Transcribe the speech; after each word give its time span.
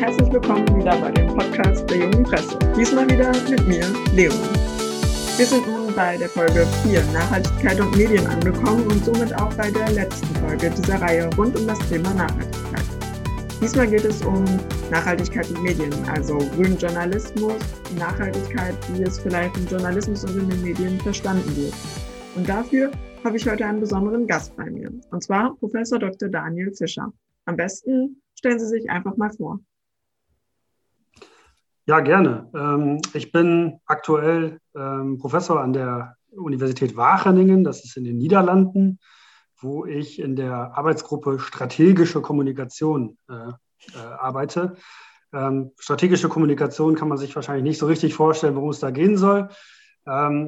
herzlich 0.00 0.32
willkommen 0.32 0.66
wieder 0.78 0.98
bei 0.98 1.10
dem 1.10 1.26
Podcast 1.26 1.88
der 1.90 1.98
Jungen 1.98 2.22
Presse. 2.22 2.58
Diesmal 2.74 3.06
wieder 3.10 3.32
mit 3.50 3.68
mir, 3.68 3.84
Leon. 4.14 4.34
Wir 5.36 5.44
sind 5.44 5.66
nun 5.66 5.94
bei 5.94 6.16
der 6.16 6.30
Folge 6.30 6.66
4 6.84 7.04
Nachhaltigkeit 7.12 7.78
und 7.78 7.94
Medien 7.94 8.26
angekommen 8.26 8.86
und 8.86 9.04
somit 9.04 9.34
auch 9.34 9.52
bei 9.56 9.70
der 9.70 9.90
letzten 9.90 10.34
Folge 10.36 10.70
dieser 10.70 11.02
Reihe 11.02 11.28
rund 11.36 11.54
um 11.60 11.66
das 11.66 11.78
Thema 11.90 12.14
Nachhaltigkeit. 12.14 12.82
Diesmal 13.60 13.88
geht 13.88 14.06
es 14.06 14.22
um 14.22 14.42
Nachhaltigkeit 14.90 15.50
und 15.50 15.62
Medien, 15.62 15.92
also 16.08 16.38
grünen 16.38 16.78
Journalismus, 16.78 17.60
Nachhaltigkeit, 17.98 18.74
wie 18.94 19.02
es 19.02 19.18
vielleicht 19.18 19.54
im 19.58 19.66
Journalismus 19.66 20.24
und 20.24 20.38
in 20.38 20.48
den 20.48 20.62
Medien 20.62 20.98
verstanden 21.00 21.54
wird. 21.58 21.74
Und 22.36 22.48
dafür 22.48 22.90
habe 23.22 23.36
ich 23.36 23.46
heute 23.46 23.66
einen 23.66 23.80
besonderen 23.80 24.26
Gast 24.26 24.56
bei 24.56 24.70
mir, 24.70 24.90
und 25.10 25.22
zwar 25.22 25.54
Professor 25.56 25.98
Dr. 25.98 26.30
Daniel 26.30 26.72
Fischer. 26.72 27.12
Am 27.44 27.56
besten 27.56 28.22
stellen 28.34 28.58
Sie 28.58 28.66
sich 28.66 28.88
einfach 28.88 29.18
mal 29.18 29.30
vor. 29.30 29.60
Ja, 31.90 31.98
gerne. 31.98 32.48
Ähm, 32.54 33.00
ich 33.14 33.32
bin 33.32 33.80
aktuell 33.84 34.60
ähm, 34.76 35.18
Professor 35.18 35.60
an 35.60 35.72
der 35.72 36.14
Universität 36.30 36.96
Wageningen, 36.96 37.64
das 37.64 37.84
ist 37.84 37.96
in 37.96 38.04
den 38.04 38.16
Niederlanden, 38.16 39.00
wo 39.58 39.86
ich 39.86 40.20
in 40.20 40.36
der 40.36 40.78
Arbeitsgruppe 40.78 41.40
Strategische 41.40 42.22
Kommunikation 42.22 43.18
äh, 43.28 43.34
äh, 43.34 44.06
arbeite. 44.20 44.76
Ähm, 45.32 45.72
strategische 45.80 46.28
Kommunikation 46.28 46.94
kann 46.94 47.08
man 47.08 47.18
sich 47.18 47.34
wahrscheinlich 47.34 47.64
nicht 47.64 47.78
so 47.78 47.86
richtig 47.86 48.14
vorstellen, 48.14 48.54
worum 48.54 48.70
es 48.70 48.78
da 48.78 48.92
gehen 48.92 49.16
soll. 49.16 49.48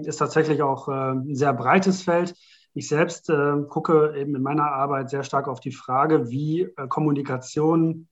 ist 0.04 0.18
tatsächlich 0.18 0.62
auch 0.62 0.86
äh, 0.86 0.92
ein 0.92 1.34
sehr 1.34 1.54
breites 1.54 2.02
Feld. 2.02 2.36
Ich 2.72 2.86
selbst 2.86 3.26
gucke 3.68 4.14
eben 4.16 4.36
in 4.36 4.42
meiner 4.42 4.70
Arbeit 4.70 5.10
sehr 5.10 5.24
stark 5.24 5.48
auf 5.48 5.58
die 5.58 5.72
Frage, 5.72 6.30
wie 6.30 6.68
Kommunikation 6.88 8.06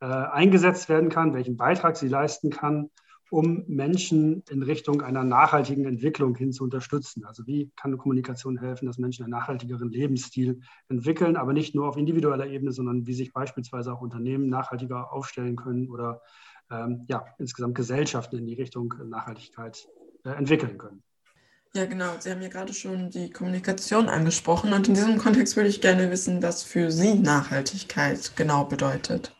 äh, 0.00 0.06
eingesetzt 0.06 0.88
werden 0.88 1.08
kann, 1.08 1.34
welchen 1.34 1.56
Beitrag 1.56 1.96
sie 1.96 2.08
leisten 2.08 2.50
kann, 2.50 2.90
um 3.30 3.64
Menschen 3.66 4.42
in 4.48 4.62
Richtung 4.62 5.02
einer 5.02 5.24
nachhaltigen 5.24 5.84
Entwicklung 5.84 6.34
hin 6.34 6.52
zu 6.52 6.64
unterstützen. 6.64 7.24
Also 7.24 7.46
wie 7.46 7.70
kann 7.76 7.98
Kommunikation 7.98 8.58
helfen, 8.58 8.86
dass 8.86 8.98
Menschen 8.98 9.24
einen 9.24 9.32
nachhaltigeren 9.32 9.90
Lebensstil 9.90 10.60
entwickeln, 10.88 11.36
aber 11.36 11.52
nicht 11.52 11.74
nur 11.74 11.88
auf 11.88 11.96
individueller 11.96 12.46
Ebene, 12.46 12.72
sondern 12.72 13.06
wie 13.06 13.14
sich 13.14 13.32
beispielsweise 13.32 13.92
auch 13.92 14.00
Unternehmen 14.00 14.48
nachhaltiger 14.48 15.12
aufstellen 15.12 15.56
können 15.56 15.88
oder 15.88 16.22
ähm, 16.70 17.04
ja, 17.08 17.24
insgesamt 17.38 17.74
Gesellschaften 17.74 18.38
in 18.38 18.46
die 18.46 18.54
Richtung 18.54 18.94
Nachhaltigkeit 19.04 19.88
äh, 20.24 20.30
entwickeln 20.30 20.78
können. 20.78 21.02
Ja, 21.74 21.84
genau. 21.84 22.12
Sie 22.18 22.30
haben 22.30 22.40
ja 22.40 22.48
gerade 22.48 22.72
schon 22.72 23.10
die 23.10 23.30
Kommunikation 23.30 24.08
angesprochen 24.08 24.72
und 24.72 24.88
in 24.88 24.94
diesem 24.94 25.18
Kontext 25.18 25.54
würde 25.56 25.68
ich 25.68 25.82
gerne 25.82 26.10
wissen, 26.10 26.42
was 26.42 26.62
für 26.62 26.90
Sie 26.90 27.14
Nachhaltigkeit 27.14 28.32
genau 28.36 28.64
bedeutet. 28.64 29.34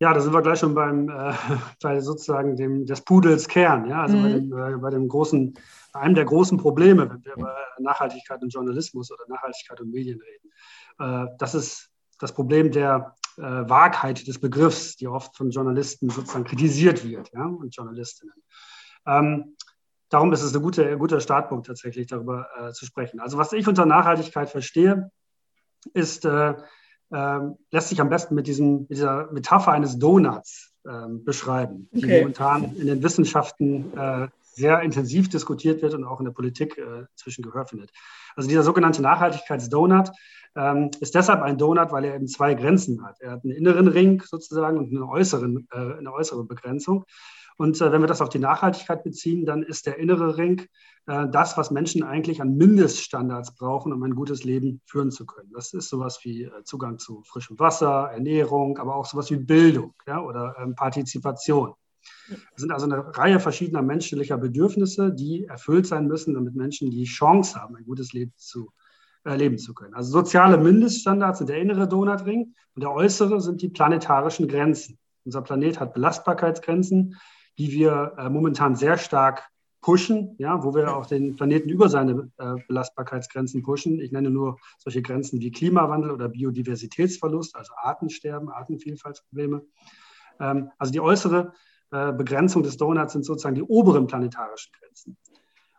Ja, 0.00 0.12
da 0.12 0.20
sind 0.20 0.34
wir 0.34 0.42
gleich 0.42 0.58
schon 0.58 0.74
beim, 0.74 1.08
äh, 1.08 1.32
bei 1.82 2.00
sozusagen 2.00 2.56
dem, 2.56 2.84
des 2.84 3.00
Pudels 3.02 3.46
Kern, 3.46 3.88
ja, 3.88 4.02
also 4.02 4.16
mhm. 4.16 4.22
bei, 4.22 4.28
dem, 4.28 4.74
äh, 4.74 4.78
bei 4.78 4.90
dem 4.90 5.08
großen, 5.08 5.54
bei 5.92 6.00
einem 6.00 6.14
der 6.14 6.24
großen 6.24 6.58
Probleme, 6.58 7.08
wenn 7.08 7.24
wir 7.24 7.34
über 7.34 7.56
Nachhaltigkeit 7.78 8.42
und 8.42 8.52
Journalismus 8.52 9.12
oder 9.12 9.22
Nachhaltigkeit 9.28 9.80
und 9.80 9.92
Medien 9.92 10.20
reden. 10.20 10.50
Äh, 10.98 11.28
das 11.38 11.54
ist 11.54 11.90
das 12.18 12.32
Problem 12.32 12.72
der 12.72 13.14
äh, 13.36 13.42
Wahrheit 13.42 14.26
des 14.26 14.40
Begriffs, 14.40 14.96
die 14.96 15.06
oft 15.06 15.36
von 15.36 15.50
Journalisten 15.50 16.10
sozusagen 16.10 16.44
kritisiert 16.44 17.04
wird, 17.04 17.30
ja, 17.32 17.46
und 17.46 17.74
Journalistinnen. 17.74 18.34
Ähm, 19.06 19.56
darum 20.08 20.32
ist 20.32 20.42
es 20.42 20.54
ein 20.54 20.62
guter, 20.62 20.96
guter 20.96 21.20
Startpunkt 21.20 21.66
tatsächlich, 21.66 22.08
darüber 22.08 22.48
äh, 22.58 22.72
zu 22.72 22.84
sprechen. 22.84 23.20
Also 23.20 23.38
was 23.38 23.52
ich 23.52 23.66
unter 23.68 23.86
Nachhaltigkeit 23.86 24.50
verstehe, 24.50 25.10
ist, 25.92 26.24
äh, 27.12 27.16
äh, 27.36 27.40
lässt 27.70 27.88
sich 27.88 28.00
am 28.00 28.08
besten 28.08 28.34
mit, 28.34 28.46
diesem, 28.46 28.80
mit 28.80 28.90
dieser 28.90 29.30
Metapher 29.32 29.72
eines 29.72 29.98
Donuts 29.98 30.72
ähm, 30.88 31.24
beschreiben, 31.24 31.88
die 31.92 32.04
okay. 32.04 32.20
momentan 32.20 32.76
in 32.76 32.86
den 32.86 33.02
Wissenschaften 33.02 33.96
äh, 33.96 34.28
sehr 34.42 34.80
intensiv 34.82 35.28
diskutiert 35.28 35.82
wird 35.82 35.94
und 35.94 36.04
auch 36.04 36.20
in 36.20 36.26
der 36.26 36.32
Politik 36.32 36.78
äh, 36.78 37.06
zwischen 37.16 37.42
Gehör 37.42 37.66
findet. 37.66 37.90
Also 38.36 38.48
dieser 38.48 38.62
sogenannte 38.62 39.02
Nachhaltigkeitsdonut 39.02 40.10
ähm, 40.56 40.90
ist 41.00 41.14
deshalb 41.14 41.42
ein 41.42 41.58
Donut, 41.58 41.90
weil 41.90 42.04
er 42.04 42.14
eben 42.14 42.28
zwei 42.28 42.54
Grenzen 42.54 43.04
hat. 43.04 43.20
Er 43.20 43.32
hat 43.32 43.44
einen 43.44 43.52
inneren 43.52 43.88
Ring 43.88 44.22
sozusagen 44.24 44.78
und 44.78 44.90
eine, 44.90 45.08
äußeren, 45.08 45.66
äh, 45.72 45.98
eine 45.98 46.12
äußere 46.12 46.44
Begrenzung. 46.44 47.04
Und 47.56 47.80
äh, 47.80 47.92
wenn 47.92 48.00
wir 48.00 48.08
das 48.08 48.20
auf 48.20 48.28
die 48.28 48.38
Nachhaltigkeit 48.38 49.04
beziehen, 49.04 49.46
dann 49.46 49.62
ist 49.62 49.86
der 49.86 49.98
innere 49.98 50.36
Ring 50.36 50.66
äh, 51.06 51.26
das, 51.30 51.56
was 51.56 51.70
Menschen 51.70 52.02
eigentlich 52.02 52.40
an 52.40 52.56
Mindeststandards 52.56 53.54
brauchen, 53.54 53.92
um 53.92 54.02
ein 54.02 54.14
gutes 54.14 54.44
Leben 54.44 54.80
führen 54.86 55.10
zu 55.10 55.24
können. 55.26 55.50
Das 55.52 55.72
ist 55.72 55.88
sowas 55.88 56.20
wie 56.22 56.44
äh, 56.44 56.64
Zugang 56.64 56.98
zu 56.98 57.22
frischem 57.24 57.58
Wasser, 57.58 58.10
Ernährung, 58.12 58.78
aber 58.78 58.96
auch 58.96 59.06
sowas 59.06 59.30
wie 59.30 59.36
Bildung 59.36 59.94
ja, 60.06 60.20
oder 60.20 60.56
ähm, 60.58 60.74
Partizipation. 60.74 61.74
Es 62.54 62.60
sind 62.60 62.70
also 62.70 62.86
eine 62.86 63.16
Reihe 63.16 63.40
verschiedener 63.40 63.82
menschlicher 63.82 64.36
Bedürfnisse, 64.36 65.12
die 65.12 65.44
erfüllt 65.44 65.86
sein 65.86 66.06
müssen, 66.06 66.34
damit 66.34 66.54
Menschen 66.54 66.90
die 66.90 67.04
Chance 67.04 67.58
haben, 67.60 67.76
ein 67.76 67.84
gutes 67.84 68.12
Leben 68.12 68.32
zu 68.36 68.70
äh, 69.24 69.36
leben 69.36 69.58
zu 69.58 69.72
können. 69.74 69.94
Also 69.94 70.12
soziale 70.12 70.58
Mindeststandards 70.58 71.38
sind 71.38 71.48
der 71.48 71.58
innere 71.58 71.88
Donutring 71.88 72.54
und 72.74 72.82
der 72.82 72.92
äußere 72.92 73.40
sind 73.40 73.62
die 73.62 73.68
planetarischen 73.68 74.48
Grenzen. 74.48 74.98
Unser 75.24 75.40
Planet 75.42 75.80
hat 75.80 75.94
Belastbarkeitsgrenzen, 75.94 77.16
die 77.58 77.70
wir 77.70 78.14
äh, 78.18 78.28
momentan 78.28 78.76
sehr 78.76 78.98
stark 78.98 79.48
pushen, 79.80 80.34
ja, 80.38 80.64
wo 80.64 80.74
wir 80.74 80.96
auch 80.96 81.04
den 81.04 81.36
Planeten 81.36 81.68
über 81.68 81.90
seine 81.90 82.30
äh, 82.38 82.54
Belastbarkeitsgrenzen 82.66 83.62
pushen. 83.62 84.00
Ich 84.00 84.12
nenne 84.12 84.30
nur 84.30 84.58
solche 84.78 85.02
Grenzen 85.02 85.40
wie 85.40 85.50
Klimawandel 85.50 86.10
oder 86.10 86.30
Biodiversitätsverlust, 86.30 87.54
also 87.54 87.74
Artensterben, 87.76 88.48
Artenvielfaltsprobleme. 88.48 89.62
Ähm, 90.40 90.70
also 90.78 90.90
die 90.90 91.00
äußere 91.00 91.52
äh, 91.90 92.12
Begrenzung 92.12 92.62
des 92.62 92.78
Donuts 92.78 93.12
sind 93.12 93.24
sozusagen 93.24 93.56
die 93.56 93.62
oberen 93.62 94.06
planetarischen 94.06 94.72
Grenzen. 94.80 95.18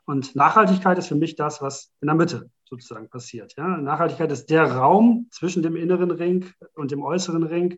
Und 0.06 0.36
Nachhaltigkeit 0.36 1.00
ist 1.00 1.08
für 1.08 1.16
mich 1.16 1.36
das, 1.36 1.64
was 1.64 1.92
in 2.00 2.06
der 2.06 2.16
Mitte 2.16 2.52
sozusagen 2.64 3.10
passiert. 3.10 3.56
Ja? 3.58 3.78
Nachhaltigkeit 3.78 4.32
ist 4.32 4.52
der 4.52 4.72
Raum 4.72 5.28
zwischen 5.32 5.64
dem 5.64 5.76
inneren 5.76 6.12
Ring 6.12 6.46
und 6.76 6.92
dem 6.92 7.02
äußeren 7.02 7.44
Ring, 7.44 7.78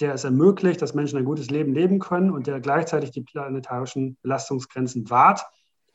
der 0.00 0.14
es 0.14 0.24
ermöglicht, 0.24 0.82
dass 0.82 0.94
Menschen 0.94 1.18
ein 1.18 1.24
gutes 1.24 1.50
Leben 1.50 1.72
leben 1.72 1.98
können 1.98 2.30
und 2.30 2.46
der 2.46 2.60
gleichzeitig 2.60 3.10
die 3.12 3.22
planetarischen 3.22 4.16
Belastungsgrenzen 4.22 5.08
wahrt. 5.10 5.44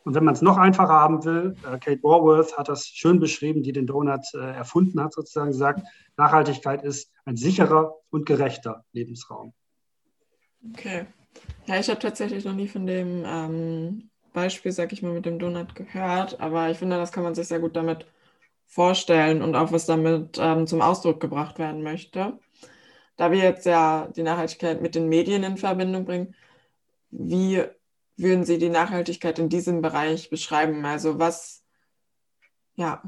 Und 0.05 0.15
wenn 0.15 0.23
man 0.23 0.33
es 0.33 0.41
noch 0.41 0.57
einfacher 0.57 0.93
haben 0.93 1.25
will, 1.25 1.55
äh, 1.65 1.77
Kate 1.77 2.01
Warworth 2.03 2.57
hat 2.57 2.69
das 2.69 2.87
schön 2.87 3.19
beschrieben, 3.19 3.63
die 3.63 3.73
den 3.73 3.85
Donut 3.85 4.25
äh, 4.33 4.37
erfunden 4.37 5.01
hat, 5.01 5.13
sozusagen 5.13 5.51
gesagt, 5.51 5.81
Nachhaltigkeit 6.15 6.83
ist 6.83 7.11
ein 7.25 7.35
sicherer 7.35 7.95
und 8.09 8.25
gerechter 8.25 8.85
Lebensraum. 8.93 9.53
Okay. 10.73 11.05
Ja, 11.65 11.79
ich 11.79 11.89
habe 11.89 11.99
tatsächlich 11.99 12.45
noch 12.45 12.53
nie 12.53 12.67
von 12.67 12.87
dem 12.87 13.23
ähm, 13.25 14.09
Beispiel, 14.33 14.71
sag 14.71 14.93
ich 14.93 15.01
mal, 15.01 15.13
mit 15.13 15.25
dem 15.25 15.39
Donut 15.39 15.75
gehört, 15.75 16.39
aber 16.39 16.69
ich 16.69 16.77
finde, 16.77 16.95
das 16.95 17.11
kann 17.11 17.23
man 17.23 17.35
sich 17.35 17.47
sehr 17.47 17.59
gut 17.59 17.75
damit 17.75 18.05
vorstellen 18.65 19.41
und 19.41 19.55
auch 19.55 19.71
was 19.71 19.85
damit 19.85 20.37
ähm, 20.39 20.65
zum 20.65 20.81
Ausdruck 20.81 21.19
gebracht 21.19 21.59
werden 21.59 21.83
möchte 21.83 22.39
da 23.19 23.33
wir 23.33 23.39
jetzt 23.39 23.65
ja 23.65 24.07
die 24.15 24.23
Nachhaltigkeit 24.23 24.81
mit 24.81 24.95
den 24.95 25.09
Medien 25.09 25.43
in 25.43 25.57
Verbindung 25.57 26.05
bringen, 26.05 26.33
wie 27.11 27.61
würden 28.15 28.45
Sie 28.45 28.57
die 28.57 28.69
Nachhaltigkeit 28.69 29.39
in 29.39 29.49
diesem 29.49 29.81
Bereich 29.81 30.29
beschreiben? 30.29 30.85
Also 30.85 31.19
was, 31.19 31.61
ja, 32.75 33.03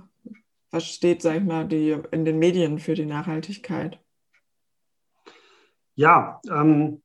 was 0.69 0.85
steht, 0.85 1.21
sag 1.21 1.37
ich 1.37 1.43
mal, 1.43 1.65
die, 1.65 1.97
in 2.11 2.25
den 2.25 2.39
Medien 2.39 2.79
für 2.79 2.93
die 2.93 3.05
Nachhaltigkeit? 3.05 3.99
Ja, 5.95 6.41
ähm, 6.49 7.01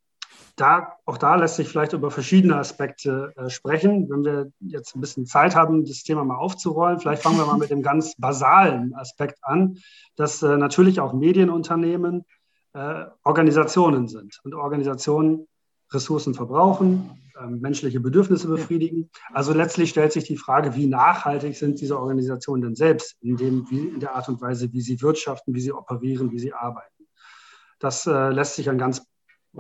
da, 0.57 0.97
auch 1.05 1.19
da 1.19 1.37
lässt 1.37 1.57
sich 1.57 1.69
vielleicht 1.69 1.93
über 1.93 2.11
verschiedene 2.11 2.57
Aspekte 2.57 3.33
äh, 3.37 3.51
sprechen. 3.51 4.11
Wenn 4.11 4.25
wir 4.25 4.53
jetzt 4.59 4.97
ein 4.97 5.01
bisschen 5.01 5.27
Zeit 5.27 5.55
haben, 5.55 5.85
das 5.85 6.03
Thema 6.03 6.25
mal 6.25 6.39
aufzurollen, 6.39 6.99
vielleicht 6.99 7.23
fangen 7.23 7.39
wir 7.39 7.47
mal 7.47 7.59
mit 7.59 7.71
dem 7.71 7.83
ganz 7.83 8.17
basalen 8.17 8.95
Aspekt 8.95 9.39
an, 9.43 9.79
dass 10.17 10.43
äh, 10.43 10.57
natürlich 10.57 10.99
auch 10.99 11.13
Medienunternehmen 11.13 12.25
äh, 12.77 13.07
Organisationen 13.25 14.07
sind 14.07 14.39
und 14.45 14.55
Organisationen 14.55 15.49
Ressourcen 15.93 16.35
verbrauchen, 16.35 17.11
äh, 17.41 17.47
menschliche 17.47 18.01
Bedürfnisse 18.01 18.49
befriedigen. 18.49 19.09
Also 19.33 19.55
letztlich 19.55 19.91
stellt 19.91 20.13
sich 20.13 20.25
die 20.25 20.37
Frage, 20.37 20.75
wie 20.75 20.87
nachhaltig 20.87 21.57
sind 21.57 21.81
diese 21.81 21.99
Organisationen 21.99 22.63
denn 22.63 22.75
selbst 22.75 23.17
in, 23.23 23.39
dem, 23.39 23.67
wie, 23.71 23.89
in 23.89 24.01
der 24.01 24.15
Art 24.15 24.29
und 24.29 24.43
Weise, 24.43 24.71
wie 24.73 24.83
sie 24.83 25.01
wirtschaften, 25.01 25.55
wie 25.55 25.61
sie 25.61 25.73
operieren, 25.73 26.31
wie 26.33 26.39
sie 26.39 26.53
arbeiten. 26.53 27.07
Das 27.79 28.07
äh, 28.07 28.29
lässt 28.29 28.57
sich 28.57 28.69
an 28.69 28.77
ganz 28.77 29.03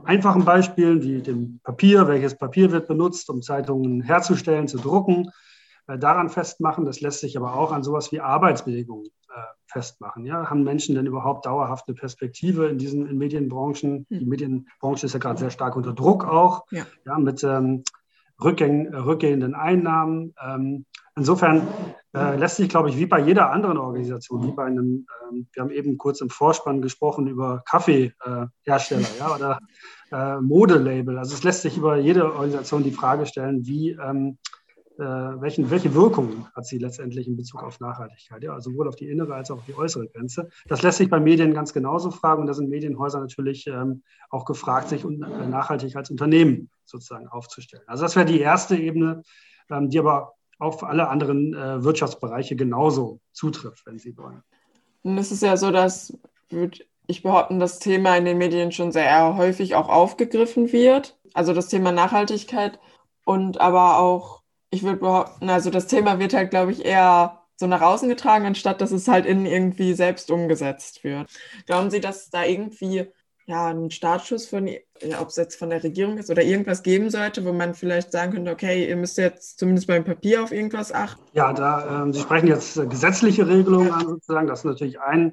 einfachen 0.05 0.45
Beispielen 0.45 1.03
wie 1.03 1.23
dem 1.23 1.61
Papier, 1.63 2.09
welches 2.09 2.37
Papier 2.37 2.71
wird 2.71 2.87
benutzt, 2.87 3.31
um 3.31 3.41
Zeitungen 3.41 4.03
herzustellen, 4.03 4.69
zu 4.69 4.77
drucken, 4.77 5.31
daran 5.87 6.29
festmachen. 6.29 6.85
Das 6.85 7.01
lässt 7.01 7.21
sich 7.21 7.37
aber 7.37 7.55
auch 7.55 7.73
an 7.73 7.83
sowas 7.83 8.13
wie 8.13 8.21
Arbeitsbedingungen 8.21 9.07
äh, 9.29 9.41
festmachen. 9.67 10.27
Ja? 10.27 10.51
Haben 10.51 10.65
Menschen 10.65 10.95
denn 10.95 11.07
überhaupt 11.07 11.47
dauerhaft 11.47 11.89
eine 11.89 11.95
Perspektive 11.95 12.67
in 12.67 12.79
diesen 12.79 13.07
in 13.07 13.19
Medienbranchen? 13.19 14.07
Hm. 14.09 14.19
Die 14.19 14.27
Medienbranche 14.27 15.07
ist 15.07 15.13
ja 15.13 15.19
gerade 15.19 15.39
sehr 15.39 15.51
stark 15.51 15.77
unter 15.77 15.93
Druck 15.93 16.25
auch, 16.25 16.65
ja. 16.71 16.85
ja 17.05 17.19
mit 17.19 17.45
ähm, 17.45 17.85
rückgäng, 18.43 18.93
rückgehenden 18.95 19.55
Einnahmen. 19.55 20.35
Ähm, 20.43 20.85
insofern 21.17 21.67
äh, 22.15 22.37
lässt 22.37 22.57
sich, 22.57 22.69
glaube 22.69 22.89
ich, 22.91 22.97
wie 22.97 23.07
bei 23.07 23.21
jeder 23.21 23.51
anderen 23.51 23.79
Organisation, 23.79 24.43
wie 24.47 24.53
bei 24.53 24.65
einem, 24.65 25.07
ähm, 25.31 25.49
wir 25.53 25.63
haben 25.63 25.71
eben 25.71 25.99
kurz 25.99 26.21
im 26.21 26.31
Vorspann 26.31 26.83
gesprochen 26.83 27.27
über 27.27 27.63
Kaffeehersteller 27.67 29.07
ja, 29.19 29.35
oder 29.35 29.59
äh, 30.13 30.41
Modelabel. 30.41 31.19
Also 31.19 31.35
es 31.35 31.45
lässt 31.45 31.63
sich 31.63 31.77
über 31.77 31.97
jede 31.97 32.33
Organisation 32.33 32.83
die 32.83 32.93
Frage 32.93 33.27
stellen, 33.27 33.67
wie, 33.67 33.91
ähm, 33.91 34.39
äh, 34.99 35.41
welchen, 35.41 35.71
welche 35.71 35.95
Wirkungen 35.95 36.47
hat 36.55 36.67
sie 36.67 36.79
letztendlich 36.79 37.27
in 37.27 37.37
Bezug 37.37 37.63
auf 37.63 37.81
Nachhaltigkeit, 37.81 38.43
ja, 38.43 38.61
sowohl 38.61 38.89
auf 38.89 38.97
die 38.97 39.09
innere 39.09 39.35
als 39.35 39.51
auch 39.51 39.59
auf 39.59 39.67
die 39.67 39.77
äußere 39.77 40.09
Grenze. 40.09 40.49
Das 40.69 40.83
lässt 40.83 40.99
sich 40.99 41.11
bei 41.11 41.21
Medien 41.21 41.55
ganz 41.55 41.73
genauso 41.73 42.11
fragen 42.11 42.41
und 42.41 42.47
da 42.47 42.55
sind 42.55 42.71
Medienhäuser 42.71 43.21
natürlich 43.21 43.67
ähm, 43.67 44.03
auch 44.31 44.45
gefragt, 44.45 44.89
sich 44.89 45.05
äh, 45.05 45.09
nachhaltig 45.09 45.97
als 45.97 46.11
Unternehmen 46.11 46.71
sozusagen 46.85 47.29
aufzustellen. 47.29 47.85
Also 47.87 48.05
das 48.05 48.17
wäre 48.17 48.27
die 48.27 48.41
erste 48.41 48.77
Ebene, 48.77 49.23
ähm, 49.71 49.91
die 49.91 49.99
aber 49.99 50.35
auf 50.59 50.83
alle 50.83 51.09
anderen 51.09 51.55
äh, 51.55 51.85
Wirtschaftsbereiche 51.85 52.57
genauso 52.57 53.21
zutrifft, 53.33 53.85
wenn 53.87 53.99
Sie 53.99 54.17
wollen. 54.17 54.43
Und 55.03 55.19
es 55.19 55.31
ist 55.31 55.43
ja 55.43 55.57
so, 55.57 55.71
dass, 55.71 56.19
würde 56.49 56.79
ich 57.07 57.23
behaupten, 57.23 57.61
das 57.61 57.79
Thema 57.79 58.17
in 58.17 58.25
den 58.25 58.39
Medien 58.39 58.73
schon 58.73 58.93
sehr 58.93 59.37
häufig 59.37 59.75
auch 59.75 59.89
aufgegriffen 59.89 60.73
wird. 60.73 61.19
Also 61.35 61.53
das 61.53 61.69
Thema 61.69 61.93
Nachhaltigkeit 61.93 62.81
und 63.25 63.61
aber 63.61 63.99
auch, 63.99 64.43
ich 64.71 64.83
würde 64.83 64.99
behaupten, 64.99 65.49
also 65.51 65.71
das 65.71 65.87
Thema 65.87 66.19
wird 66.19 66.35
halt, 66.35 66.51
glaube 66.51 66.73
ich, 66.73 66.85
eher 66.85 67.43
so 67.57 67.67
nach 67.67 67.81
außen 67.81 68.09
getragen, 68.09 68.47
anstatt 68.47 68.81
dass 68.81 68.93
es 68.93 69.09
halt 69.09 69.27
innen 69.27 69.47
irgendwie 69.47 69.95
selbst 69.95 70.31
umgesetzt 70.31 71.05
wird. 71.05 71.31
Glauben 71.67 71.91
Sie, 71.91 72.01
dass 72.01 72.29
da 72.31 72.45
irgendwie 72.45 73.07
ja, 73.47 73.69
einen 73.69 73.93
Startschuss 73.93 74.47
von, 74.47 74.67
ja, 74.67 74.81
ob 75.21 75.29
es 75.29 75.37
jetzt 75.37 75.57
von 75.57 75.71
der 75.71 75.83
Regierung 75.83 76.19
ist 76.19 76.31
oder 76.31 76.43
irgendwas 76.43 76.83
geben 76.83 77.11
sollte, 77.11 77.45
wo 77.45 77.53
man 77.53 77.75
vielleicht 77.75 78.11
sagen 78.11 78.33
könnte, 78.33 78.51
okay, 78.51 78.89
ihr 78.89 78.97
müsst 78.97 79.19
jetzt 79.19 79.59
zumindest 79.59 79.87
beim 79.87 80.05
Papier 80.05 80.43
auf 80.43 80.53
irgendwas 80.53 80.93
achten? 80.93 81.23
Ja, 81.33 81.53
da 81.53 82.03
ähm, 82.03 82.13
Sie 82.13 82.21
sprechen 82.21 82.49
jetzt 82.49 82.77
äh, 82.77 82.87
gesetzliche 82.87 83.47
Regelungen 83.47 83.93
an, 83.93 84.07
sozusagen. 84.07 84.49
Das 84.49 84.61
ist 84.61 84.65
natürlich 84.65 85.01
ein 85.01 85.33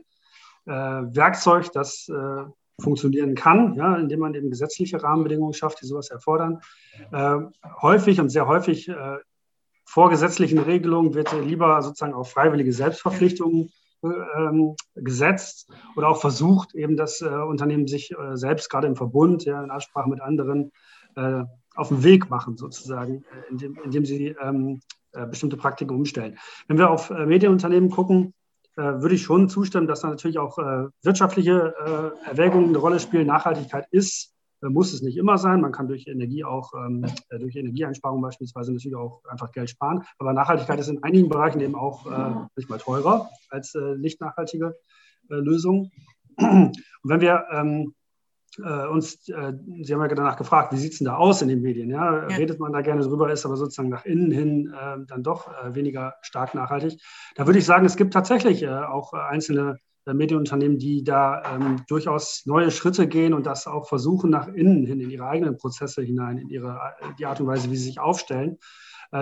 äh, 0.65 0.71
Werkzeug, 0.71 1.71
das 1.73 2.07
äh, 2.07 2.43
funktionieren 2.79 3.35
kann, 3.35 3.75
ja, 3.75 3.95
indem 3.97 4.19
man 4.19 4.33
eben 4.33 4.49
gesetzliche 4.49 5.01
Rahmenbedingungen 5.01 5.53
schafft, 5.53 5.81
die 5.81 5.85
sowas 5.85 6.09
erfordern. 6.09 6.59
Äh, 7.11 7.37
häufig 7.81 8.19
und 8.19 8.29
sehr 8.29 8.47
häufig 8.47 8.89
äh, 8.89 9.17
vor 9.85 10.09
gesetzlichen 10.09 10.59
Regelungen 10.59 11.13
wird 11.13 11.33
lieber 11.43 11.81
sozusagen 11.81 12.13
auf 12.13 12.31
freiwillige 12.31 12.73
Selbstverpflichtungen 12.73 13.69
ähm, 14.03 14.75
gesetzt 14.95 15.71
oder 15.95 16.09
auch 16.09 16.19
versucht, 16.19 16.75
eben 16.75 16.97
das 16.97 17.21
äh, 17.21 17.27
Unternehmen 17.27 17.87
sich 17.87 18.11
äh, 18.11 18.35
selbst 18.35 18.69
gerade 18.69 18.87
im 18.87 18.95
Verbund, 18.95 19.45
ja, 19.45 19.63
in 19.63 19.71
Absprache 19.71 20.09
mit 20.09 20.21
anderen, 20.21 20.71
äh, 21.15 21.43
auf 21.75 21.89
den 21.89 22.03
Weg 22.03 22.29
machen, 22.29 22.57
sozusagen, 22.57 23.23
äh, 23.23 23.51
indem, 23.51 23.77
indem 23.83 24.05
sie 24.05 24.35
ähm, 24.41 24.81
äh, 25.13 25.25
bestimmte 25.25 25.57
Praktiken 25.57 25.95
umstellen. 25.95 26.37
Wenn 26.67 26.77
wir 26.77 26.89
auf 26.89 27.09
äh, 27.09 27.25
Medienunternehmen 27.25 27.89
gucken, 27.89 28.33
würde 28.75 29.15
ich 29.15 29.21
schon 29.21 29.49
zustimmen, 29.49 29.87
dass 29.87 30.01
da 30.01 30.09
natürlich 30.09 30.39
auch 30.39 30.57
wirtschaftliche 31.03 31.73
Erwägungen 32.25 32.69
eine 32.69 32.79
Rolle 32.79 32.99
spielen. 32.99 33.27
Nachhaltigkeit 33.27 33.85
ist 33.91 34.33
muss 34.69 34.93
es 34.93 35.01
nicht 35.01 35.17
immer 35.17 35.37
sein. 35.37 35.61
Man 35.61 35.71
kann 35.71 35.87
durch 35.87 36.07
Energie 36.07 36.43
auch, 36.43 36.73
ähm, 36.73 37.05
äh, 37.29 37.39
durch 37.39 37.55
Energieeinsparung 37.55 38.21
beispielsweise 38.21 38.71
natürlich 38.71 38.95
auch 38.95 39.23
einfach 39.25 39.51
Geld 39.51 39.69
sparen. 39.69 40.03
Aber 40.17 40.33
Nachhaltigkeit 40.33 40.79
ist 40.79 40.87
in 40.87 41.03
einigen 41.03 41.29
Bereichen 41.29 41.59
eben 41.59 41.75
auch 41.75 42.05
äh, 42.05 42.47
nicht 42.55 42.69
mal 42.69 42.77
teurer 42.77 43.29
als 43.49 43.75
äh, 43.75 43.95
nicht 43.97 44.21
nachhaltige 44.21 44.75
äh, 45.29 45.35
Lösungen. 45.35 45.91
Und 46.37 46.77
wenn 47.03 47.21
wir 47.21 47.45
ähm, 47.51 47.93
äh, 48.59 48.87
uns, 48.87 49.27
äh, 49.29 49.53
Sie 49.81 49.93
haben 49.93 50.01
ja 50.01 50.07
danach 50.07 50.37
gefragt, 50.37 50.73
wie 50.73 50.77
sieht 50.77 50.93
es 50.93 50.97
denn 50.99 51.05
da 51.05 51.15
aus 51.15 51.41
in 51.41 51.47
den 51.47 51.61
Medien? 51.61 51.89
Ja? 51.89 52.27
ja? 52.27 52.35
Redet 52.35 52.59
man 52.59 52.73
da 52.73 52.81
gerne 52.81 53.01
drüber, 53.01 53.31
ist 53.31 53.45
aber 53.45 53.57
sozusagen 53.57 53.89
nach 53.89 54.05
innen 54.05 54.31
hin 54.31 54.73
dann 55.07 55.23
doch 55.23 55.51
weniger 55.73 56.15
stark 56.21 56.53
nachhaltig. 56.53 56.99
Da 57.35 57.45
würde 57.45 57.59
ich 57.59 57.65
sagen, 57.65 57.85
es 57.85 57.95
gibt 57.95 58.13
tatsächlich 58.13 58.67
auch 58.67 59.13
einzelne 59.13 59.77
äh, 60.05 60.13
Medienunternehmen, 60.13 60.77
die 60.77 61.03
da 61.03 61.55
ähm, 61.55 61.83
durchaus 61.87 62.43
neue 62.45 62.71
Schritte 62.71 63.07
gehen 63.07 63.33
und 63.33 63.45
das 63.45 63.67
auch 63.67 63.87
versuchen, 63.87 64.29
nach 64.29 64.47
innen 64.47 64.85
hin, 64.85 64.99
in 64.99 65.09
ihre 65.09 65.27
eigenen 65.27 65.57
Prozesse 65.57 66.01
hinein, 66.01 66.37
in 66.37 66.49
ihre, 66.49 66.79
äh, 66.99 67.07
die 67.17 67.25
Art 67.25 67.39
und 67.39 67.47
Weise, 67.47 67.71
wie 67.71 67.77
sie 67.77 67.85
sich 67.85 67.99
aufstellen, 67.99 68.51
äh, 68.51 68.57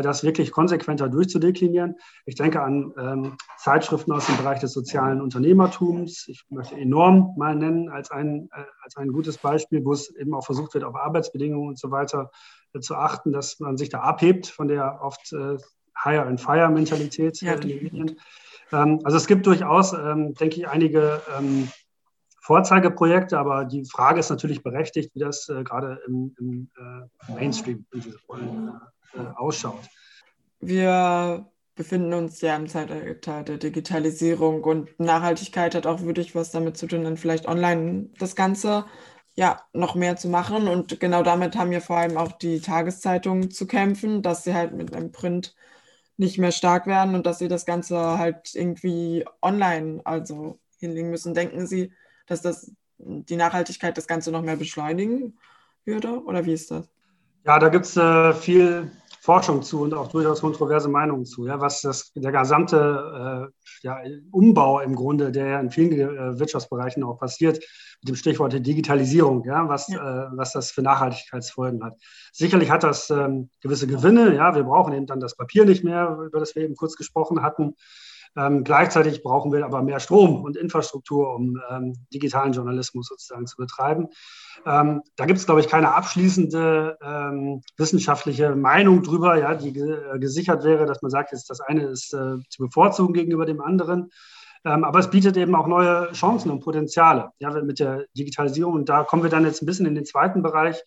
das 0.02 0.24
wirklich 0.24 0.52
konsequenter 0.52 1.10
durchzudeklinieren. 1.10 1.96
Ich 2.26 2.36
denke 2.36 2.62
an 2.62 2.94
ähm, 2.98 3.38
Zeitschriften 3.58 4.14
aus 4.14 4.28
dem 4.28 4.38
Bereich 4.38 4.60
des 4.60 4.72
sozialen 4.72 5.20
Unternehmertums. 5.20 6.28
Ich 6.28 6.46
möchte 6.50 6.76
enorm 6.76 7.34
mal 7.38 7.56
nennen 7.56 7.90
als 7.90 8.10
ein, 8.10 8.50
äh, 8.54 8.64
als 8.84 8.96
ein 8.96 9.12
gutes 9.12 9.38
Beispiel, 9.38 9.84
wo 9.84 9.92
es 9.92 10.10
eben 10.16 10.34
auch 10.34 10.46
versucht 10.46 10.74
wird, 10.74 10.86
auf 10.86 10.96
Arbeitsbedingungen 10.96 11.68
und 11.68 11.80
so 11.80 11.92
weiter 11.92 12.32
äh, 12.74 12.80
zu 12.80 12.96
achten, 12.96 13.34
dass 13.34 13.60
man 13.60 13.76
sich 13.76 13.90
da 13.90 14.00
abhebt 14.00 14.48
von 14.48 14.70
der 14.70 15.02
oft 15.02 15.34
äh, 15.34 15.58
Hire-and-Fire-Mentalität 16.04 17.42
ja, 17.42 17.54
in. 17.54 18.16
Ähm, 18.72 19.00
also 19.04 19.18
es 19.18 19.28
gibt 19.28 19.46
durchaus, 19.46 19.94
ähm, 19.94 20.34
denke 20.36 20.58
ich, 20.58 20.68
einige 20.68 21.22
ähm, 21.38 21.68
Vorzeigeprojekte, 22.40 23.38
aber 23.38 23.66
die 23.66 23.86
Frage 23.86 24.20
ist 24.20 24.30
natürlich 24.30 24.64
berechtigt, 24.64 25.12
wie 25.14 25.20
das 25.20 25.48
äh, 25.50 25.64
gerade 25.64 26.00
im, 26.08 26.36
im 26.40 26.72
äh, 26.78 27.34
Mainstream 27.34 27.86
äh, 27.94 28.00
ausschaut. 29.36 29.82
Wir 30.60 31.52
befinden 31.76 32.14
uns 32.14 32.42
ja 32.42 32.56
im 32.56 32.68
Zeitalter 32.68 33.44
der 33.44 33.58
Digitalisierung 33.58 34.64
und 34.64 35.00
Nachhaltigkeit 35.00 35.74
hat 35.74 35.88
auch 35.88 36.02
wirklich 36.02 36.36
was 36.36 36.52
damit 36.52 36.78
zu 36.78 36.88
tun, 36.88 37.04
dann 37.04 37.18
vielleicht 37.18 37.48
online 37.48 38.10
das 38.20 38.36
Ganze 38.36 38.86
ja 39.36 39.62
noch 39.74 39.96
mehr 39.96 40.18
zu 40.18 40.28
machen. 40.28 40.68
Und 40.68 41.00
genau 41.00 41.24
damit 41.24 41.56
haben 41.56 41.72
ja 41.72 41.80
vor 41.80 41.98
allem 41.98 42.18
auch 42.18 42.34
die 42.34 42.60
Tageszeitungen 42.60 43.52
zu 43.52 43.66
kämpfen, 43.66 44.22
dass 44.22 44.44
sie 44.44 44.54
halt 44.54 44.74
mit 44.74 44.94
einem 44.96 45.12
Print 45.12 45.56
nicht 46.18 46.38
mehr 46.38 46.52
stark 46.52 46.86
werden 46.86 47.16
und 47.16 47.26
dass 47.26 47.40
sie 47.40 47.48
das 47.48 47.66
Ganze 47.66 48.20
halt 48.20 48.54
irgendwie 48.54 49.26
online 49.42 50.02
also 50.04 50.60
hinlegen 50.78 51.10
müssen. 51.10 51.34
Denken 51.34 51.66
Sie, 51.66 51.94
dass 52.28 52.42
das 52.42 52.72
die 53.00 53.36
Nachhaltigkeit 53.36 53.98
das 53.98 54.08
Ganze 54.08 54.32
noch 54.32 54.44
mehr 54.44 54.58
beschleunigen 54.58 55.38
würde 55.86 56.24
oder 56.24 56.46
wie 56.46 56.54
ist 56.54 56.70
das? 56.70 56.88
Ja, 57.44 57.58
da 57.58 57.70
gibt 57.70 57.86
es 57.86 57.98
äh, 57.98 58.34
viel 58.34 58.92
Forschung 59.24 59.62
zu 59.62 59.82
und 59.84 59.94
auch 59.94 60.08
durchaus 60.08 60.42
kontroverse 60.42 60.90
Meinungen 60.90 61.26
zu, 61.26 61.46
ja, 61.46 61.62
was 61.62 61.82
das, 61.82 62.12
der 62.16 62.32
gesamte 62.32 63.52
äh, 63.52 63.86
ja, 63.86 64.00
Umbau 64.32 64.80
im 64.80 64.96
Grunde, 64.96 65.32
der 65.32 65.60
in 65.60 65.70
vielen 65.70 65.92
äh, 65.92 66.40
Wirtschaftsbereichen 66.40 67.04
auch 67.04 67.20
passiert, 67.20 67.60
mit 68.02 68.10
dem 68.10 68.16
Stichwort 68.16 68.54
Digitalisierung, 68.54 69.44
ja, 69.46 69.70
was, 69.70 69.90
ja. 69.90 70.26
Äh, 70.26 70.30
was 70.34 70.54
das 70.54 70.72
für 70.72 70.82
Nachhaltigkeitsfolgen 70.82 71.84
hat. 71.84 71.94
Sicherlich 72.34 72.72
hat 72.72 72.82
das 72.82 73.12
ähm, 73.12 73.52
gewisse 73.62 73.86
Gewinne, 73.86 74.36
ja, 74.36 74.56
wir 74.56 74.64
brauchen 74.64 74.94
eben 74.94 75.06
dann 75.06 75.20
das 75.20 75.36
Papier 75.36 75.66
nicht 75.66 75.84
mehr, 75.84 76.18
über 76.26 76.40
das 76.40 76.56
wir 76.56 76.64
eben 76.64 76.76
kurz 76.76 76.96
gesprochen 76.96 77.44
hatten. 77.44 77.76
Ähm, 78.38 78.64
gleichzeitig 78.64 79.24
brauchen 79.24 79.52
wir 79.52 79.66
aber 79.66 79.82
mehr 79.82 80.00
Strom 80.00 80.44
und 80.44 80.56
Infrastruktur, 80.56 81.36
um 81.36 81.60
ähm, 81.70 81.94
digitalen 82.14 82.54
Journalismus 82.54 83.08
sozusagen 83.08 83.46
zu 83.46 83.58
betreiben. 83.58 84.08
Ähm, 84.66 85.02
da 85.18 85.26
gibt 85.26 85.40
es, 85.40 85.46
glaube 85.46 85.60
ich, 85.60 85.68
keine 85.68 85.94
abschließende 85.94 86.98
ähm, 87.02 87.62
wissenschaftliche 87.78 88.56
Meinung 88.56 89.04
drüber, 89.04 89.38
ja, 89.38 89.56
die 89.56 89.74
ge 89.74 89.98
äh, 90.14 90.20
gesichert 90.20 90.64
wäre, 90.64 90.86
dass 90.86 91.02
man 91.02 91.12
sagt, 91.12 91.34
jetzt 91.34 91.50
das 91.50 91.60
eine 91.60 91.84
ist 91.84 92.14
äh, 92.14 92.38
zu 92.50 92.64
bevorzugen 92.64 93.14
gegenüber 93.14 93.46
dem 93.46 93.62
anderen. 93.62 94.12
Ähm, 94.64 94.84
aber 94.84 95.00
es 95.00 95.10
bietet 95.10 95.36
eben 95.38 95.56
auch 95.56 95.68
neue 95.68 96.12
Chancen 96.14 96.52
und 96.52 96.62
Potenziale 96.62 97.32
ja, 97.40 97.50
mit 97.50 97.80
der 97.80 98.06
Digitalisierung. 98.16 98.76
Und 98.76 98.90
da 98.90 99.04
kommen 99.04 99.24
wir 99.24 99.30
dann 99.30 99.44
jetzt 99.44 99.62
ein 99.62 99.66
bisschen 99.66 99.88
in 99.88 99.96
den 99.96 100.06
zweiten 100.06 100.42
Bereich, 100.42 100.78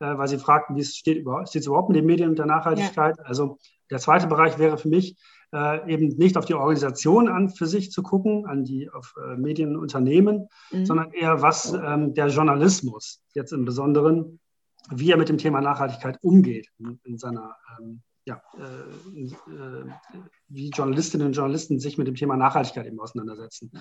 äh, 0.00 0.18
weil 0.18 0.28
Sie 0.28 0.38
fragten, 0.38 0.76
wie 0.76 0.80
es 0.80 0.96
steht, 0.96 1.18
über, 1.18 1.46
steht 1.46 1.62
es 1.62 1.66
überhaupt 1.66 1.88
mit 1.88 1.96
den 1.96 2.06
Medien 2.06 2.30
und 2.30 2.38
der 2.38 2.46
Nachhaltigkeit. 2.46 3.16
Ja. 3.16 3.24
Also 3.24 3.58
der 3.90 3.98
zweite 3.98 4.26
Bereich 4.26 4.58
wäre 4.58 4.78
für 4.78 4.88
mich, 4.88 5.16
äh, 5.52 5.92
eben 5.92 6.08
nicht 6.16 6.36
auf 6.36 6.44
die 6.44 6.54
Organisation 6.54 7.28
an 7.28 7.48
für 7.48 7.66
sich 7.66 7.90
zu 7.90 8.02
gucken, 8.02 8.46
an 8.46 8.64
die 8.64 8.90
auf 8.90 9.14
äh, 9.22 9.36
Medienunternehmen, 9.36 10.48
mhm. 10.70 10.86
sondern 10.86 11.12
eher 11.12 11.42
was 11.42 11.72
ähm, 11.72 12.14
der 12.14 12.28
Journalismus 12.28 13.20
jetzt 13.34 13.52
im 13.52 13.64
Besonderen, 13.64 14.40
wie 14.90 15.10
er 15.10 15.16
mit 15.16 15.28
dem 15.28 15.38
Thema 15.38 15.60
Nachhaltigkeit 15.60 16.18
umgeht 16.22 16.68
in, 16.78 17.00
in 17.04 17.18
seiner 17.18 17.56
ähm, 17.78 18.02
ja, 18.26 18.42
äh, 18.58 19.22
äh, 19.22 19.84
wie 20.48 20.70
Journalistinnen 20.70 21.28
und 21.28 21.32
Journalisten 21.32 21.80
sich 21.80 21.98
mit 21.98 22.06
dem 22.06 22.14
Thema 22.14 22.36
Nachhaltigkeit 22.36 22.86
eben 22.86 23.00
auseinandersetzen. 23.00 23.72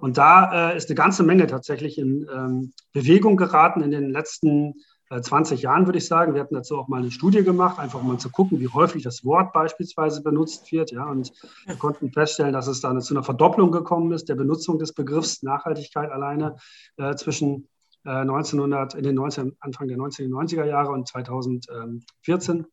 Und 0.00 0.18
da 0.18 0.72
äh, 0.72 0.76
ist 0.76 0.88
eine 0.88 0.96
ganze 0.96 1.22
Menge 1.22 1.46
tatsächlich 1.46 1.98
in 1.98 2.26
ähm, 2.32 2.72
Bewegung 2.92 3.36
geraten 3.36 3.82
in 3.82 3.90
den 3.90 4.10
letzten 4.10 4.74
20 5.20 5.62
Jahren, 5.62 5.86
würde 5.86 5.98
ich 5.98 6.06
sagen. 6.06 6.34
Wir 6.34 6.40
hatten 6.40 6.54
dazu 6.54 6.78
auch 6.78 6.88
mal 6.88 7.00
eine 7.00 7.10
Studie 7.10 7.42
gemacht, 7.44 7.78
einfach 7.78 8.02
mal 8.02 8.18
zu 8.18 8.30
gucken, 8.30 8.60
wie 8.60 8.68
häufig 8.68 9.02
das 9.02 9.24
Wort 9.24 9.52
beispielsweise 9.52 10.22
benutzt 10.22 10.70
wird. 10.72 10.92
Ja, 10.92 11.04
und 11.04 11.32
wir 11.66 11.76
konnten 11.76 12.12
feststellen, 12.12 12.52
dass 12.52 12.66
es 12.66 12.80
da 12.80 12.98
zu 13.00 13.14
einer 13.14 13.22
Verdopplung 13.22 13.72
gekommen 13.72 14.12
ist, 14.12 14.28
der 14.28 14.34
Benutzung 14.34 14.78
des 14.78 14.92
Begriffs 14.92 15.42
Nachhaltigkeit 15.42 16.10
alleine 16.10 16.56
äh, 16.96 17.14
zwischen 17.14 17.68
äh, 18.04 18.10
1900, 18.10 18.94
in 18.94 19.02
den 19.02 19.14
19, 19.14 19.56
Anfang 19.60 19.88
der 19.88 19.98
1990er 19.98 20.64
Jahre 20.64 20.92
und 20.92 21.08
2014. 21.08 22.66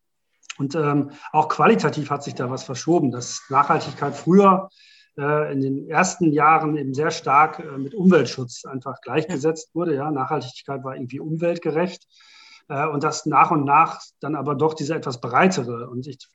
Und 0.57 0.75
ähm, 0.75 1.11
auch 1.31 1.47
qualitativ 1.47 2.09
hat 2.09 2.23
sich 2.23 2.35
da 2.35 2.49
was 2.49 2.63
verschoben, 2.63 3.11
dass 3.11 3.41
Nachhaltigkeit 3.49 4.15
früher 4.15 4.69
äh, 5.17 5.51
in 5.51 5.61
den 5.61 5.89
ersten 5.89 6.31
Jahren 6.31 6.77
eben 6.77 6.93
sehr 6.93 7.11
stark 7.11 7.59
äh, 7.59 7.77
mit 7.77 7.93
Umweltschutz 7.93 8.65
einfach 8.65 9.01
gleichgesetzt 9.01 9.73
wurde. 9.73 9.95
Ja, 9.95 10.11
Nachhaltigkeit 10.11 10.83
war 10.83 10.95
irgendwie 10.95 11.19
umweltgerecht. 11.19 12.07
Äh, 12.71 12.87
und 12.87 13.03
dass 13.03 13.25
nach 13.25 13.51
und 13.51 13.65
nach 13.65 14.01
dann 14.21 14.35
aber 14.35 14.55
doch 14.55 14.73
diese 14.73 14.95
etwas 14.95 15.19
breitere 15.19 15.89
und 15.89 16.07
ich 16.07 16.25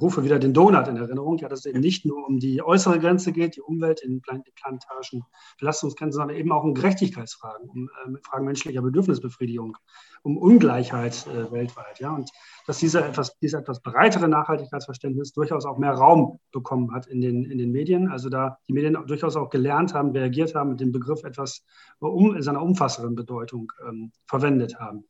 rufe 0.00 0.22
wieder 0.22 0.38
den 0.38 0.54
Donut 0.54 0.86
in 0.86 0.96
Erinnerung, 0.96 1.38
ja, 1.38 1.48
dass 1.48 1.60
es 1.60 1.66
eben 1.66 1.80
nicht 1.80 2.06
nur 2.06 2.26
um 2.26 2.38
die 2.38 2.62
äußere 2.62 3.00
Grenze 3.00 3.32
geht, 3.32 3.56
die 3.56 3.60
Umwelt, 3.60 4.00
die 4.04 4.20
planetarischen 4.20 5.24
Belastungsgrenzen, 5.58 6.20
sondern 6.20 6.36
eben 6.36 6.52
auch 6.52 6.62
um 6.62 6.74
Gerechtigkeitsfragen, 6.74 7.68
um 7.68 7.88
äh, 7.88 8.18
Fragen 8.22 8.44
menschlicher 8.44 8.80
Bedürfnisbefriedigung, 8.80 9.76
um 10.22 10.36
Ungleichheit 10.36 11.26
äh, 11.26 11.50
weltweit. 11.50 11.98
Ja, 11.98 12.14
und 12.14 12.30
dass 12.66 12.78
dieser 12.78 13.06
etwas, 13.06 13.38
dieses 13.38 13.60
etwas 13.60 13.82
breitere 13.82 14.28
Nachhaltigkeitsverständnis 14.28 15.32
durchaus 15.32 15.64
auch 15.64 15.78
mehr 15.78 15.92
Raum 15.92 16.38
bekommen 16.52 16.92
hat 16.92 17.06
in 17.06 17.20
den, 17.20 17.44
in 17.44 17.58
den 17.58 17.72
Medien. 17.72 18.08
Also 18.08 18.28
da 18.28 18.58
die 18.68 18.72
Medien 18.72 18.96
durchaus 19.06 19.36
auch 19.36 19.50
gelernt 19.50 19.94
haben, 19.94 20.10
reagiert 20.12 20.54
haben, 20.54 20.70
mit 20.70 20.80
dem 20.80 20.92
Begriff 20.92 21.24
etwas 21.24 21.64
um, 21.98 22.36
in 22.36 22.42
seiner 22.42 22.62
umfassenden 22.62 23.14
Bedeutung 23.14 23.72
ähm, 23.86 24.12
verwendet 24.26 24.78
haben. 24.78 25.04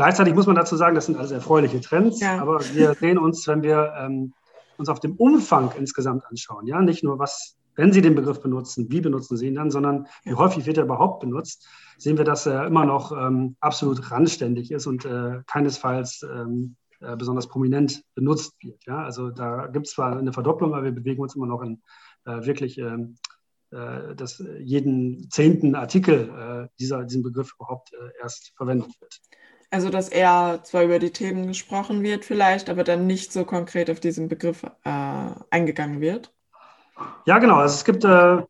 Gleichzeitig 0.00 0.34
muss 0.34 0.46
man 0.46 0.56
dazu 0.56 0.76
sagen, 0.76 0.94
das 0.94 1.04
sind 1.04 1.18
alles 1.18 1.30
erfreuliche 1.30 1.78
Trends, 1.78 2.20
ja. 2.20 2.40
aber 2.40 2.60
wir 2.72 2.94
sehen 2.98 3.18
uns, 3.18 3.46
wenn 3.46 3.62
wir 3.62 3.92
ähm, 3.98 4.32
uns 4.78 4.88
auf 4.88 4.98
dem 4.98 5.14
Umfang 5.16 5.72
insgesamt 5.76 6.24
anschauen, 6.24 6.66
ja, 6.66 6.80
nicht 6.80 7.04
nur 7.04 7.18
was, 7.18 7.58
wenn 7.76 7.92
Sie 7.92 8.00
den 8.00 8.14
Begriff 8.14 8.40
benutzen, 8.40 8.86
wie 8.88 9.02
benutzen 9.02 9.36
Sie 9.36 9.48
ihn 9.48 9.56
dann, 9.56 9.70
sondern 9.70 10.06
wie 10.24 10.32
häufig 10.32 10.64
wird 10.64 10.78
er 10.78 10.84
überhaupt 10.84 11.20
benutzt, 11.20 11.68
sehen 11.98 12.16
wir, 12.16 12.24
dass 12.24 12.46
er 12.46 12.66
immer 12.66 12.86
noch 12.86 13.12
ähm, 13.12 13.56
absolut 13.60 14.10
randständig 14.10 14.70
ist 14.70 14.86
und 14.86 15.04
äh, 15.04 15.42
keinesfalls 15.46 16.22
ähm, 16.22 16.76
äh, 17.00 17.14
besonders 17.14 17.46
prominent 17.48 18.02
benutzt 18.14 18.54
wird. 18.62 18.82
Ja? 18.86 19.04
Also 19.04 19.28
da 19.28 19.66
gibt 19.66 19.86
es 19.86 19.92
zwar 19.92 20.16
eine 20.16 20.32
Verdopplung, 20.32 20.72
aber 20.72 20.84
wir 20.84 20.92
bewegen 20.92 21.20
uns 21.20 21.36
immer 21.36 21.44
noch 21.44 21.60
in 21.60 21.82
äh, 22.24 22.46
wirklich 22.46 22.78
ähm, 22.78 23.16
äh, 23.70 24.16
dass 24.16 24.42
jeden 24.58 25.30
zehnten 25.30 25.76
Artikel 25.76 26.30
äh, 26.30 26.68
dieser, 26.80 27.04
diesen 27.04 27.22
Begriff 27.22 27.54
überhaupt 27.54 27.92
äh, 27.92 28.18
erst 28.20 28.52
verwendet 28.56 28.90
wird. 29.00 29.20
Also, 29.70 29.88
dass 29.88 30.08
eher 30.08 30.60
zwar 30.64 30.82
über 30.82 30.98
die 30.98 31.12
Themen 31.12 31.46
gesprochen 31.46 32.02
wird, 32.02 32.24
vielleicht, 32.24 32.68
aber 32.68 32.82
dann 32.82 33.06
nicht 33.06 33.32
so 33.32 33.44
konkret 33.44 33.88
auf 33.88 34.00
diesen 34.00 34.28
Begriff 34.28 34.64
äh, 34.64 34.90
eingegangen 35.50 36.00
wird. 36.00 36.32
Ja, 37.24 37.38
genau. 37.38 37.56
Also 37.56 37.74
es 37.76 37.84
gibt, 37.84 38.04
äh, 38.04 38.42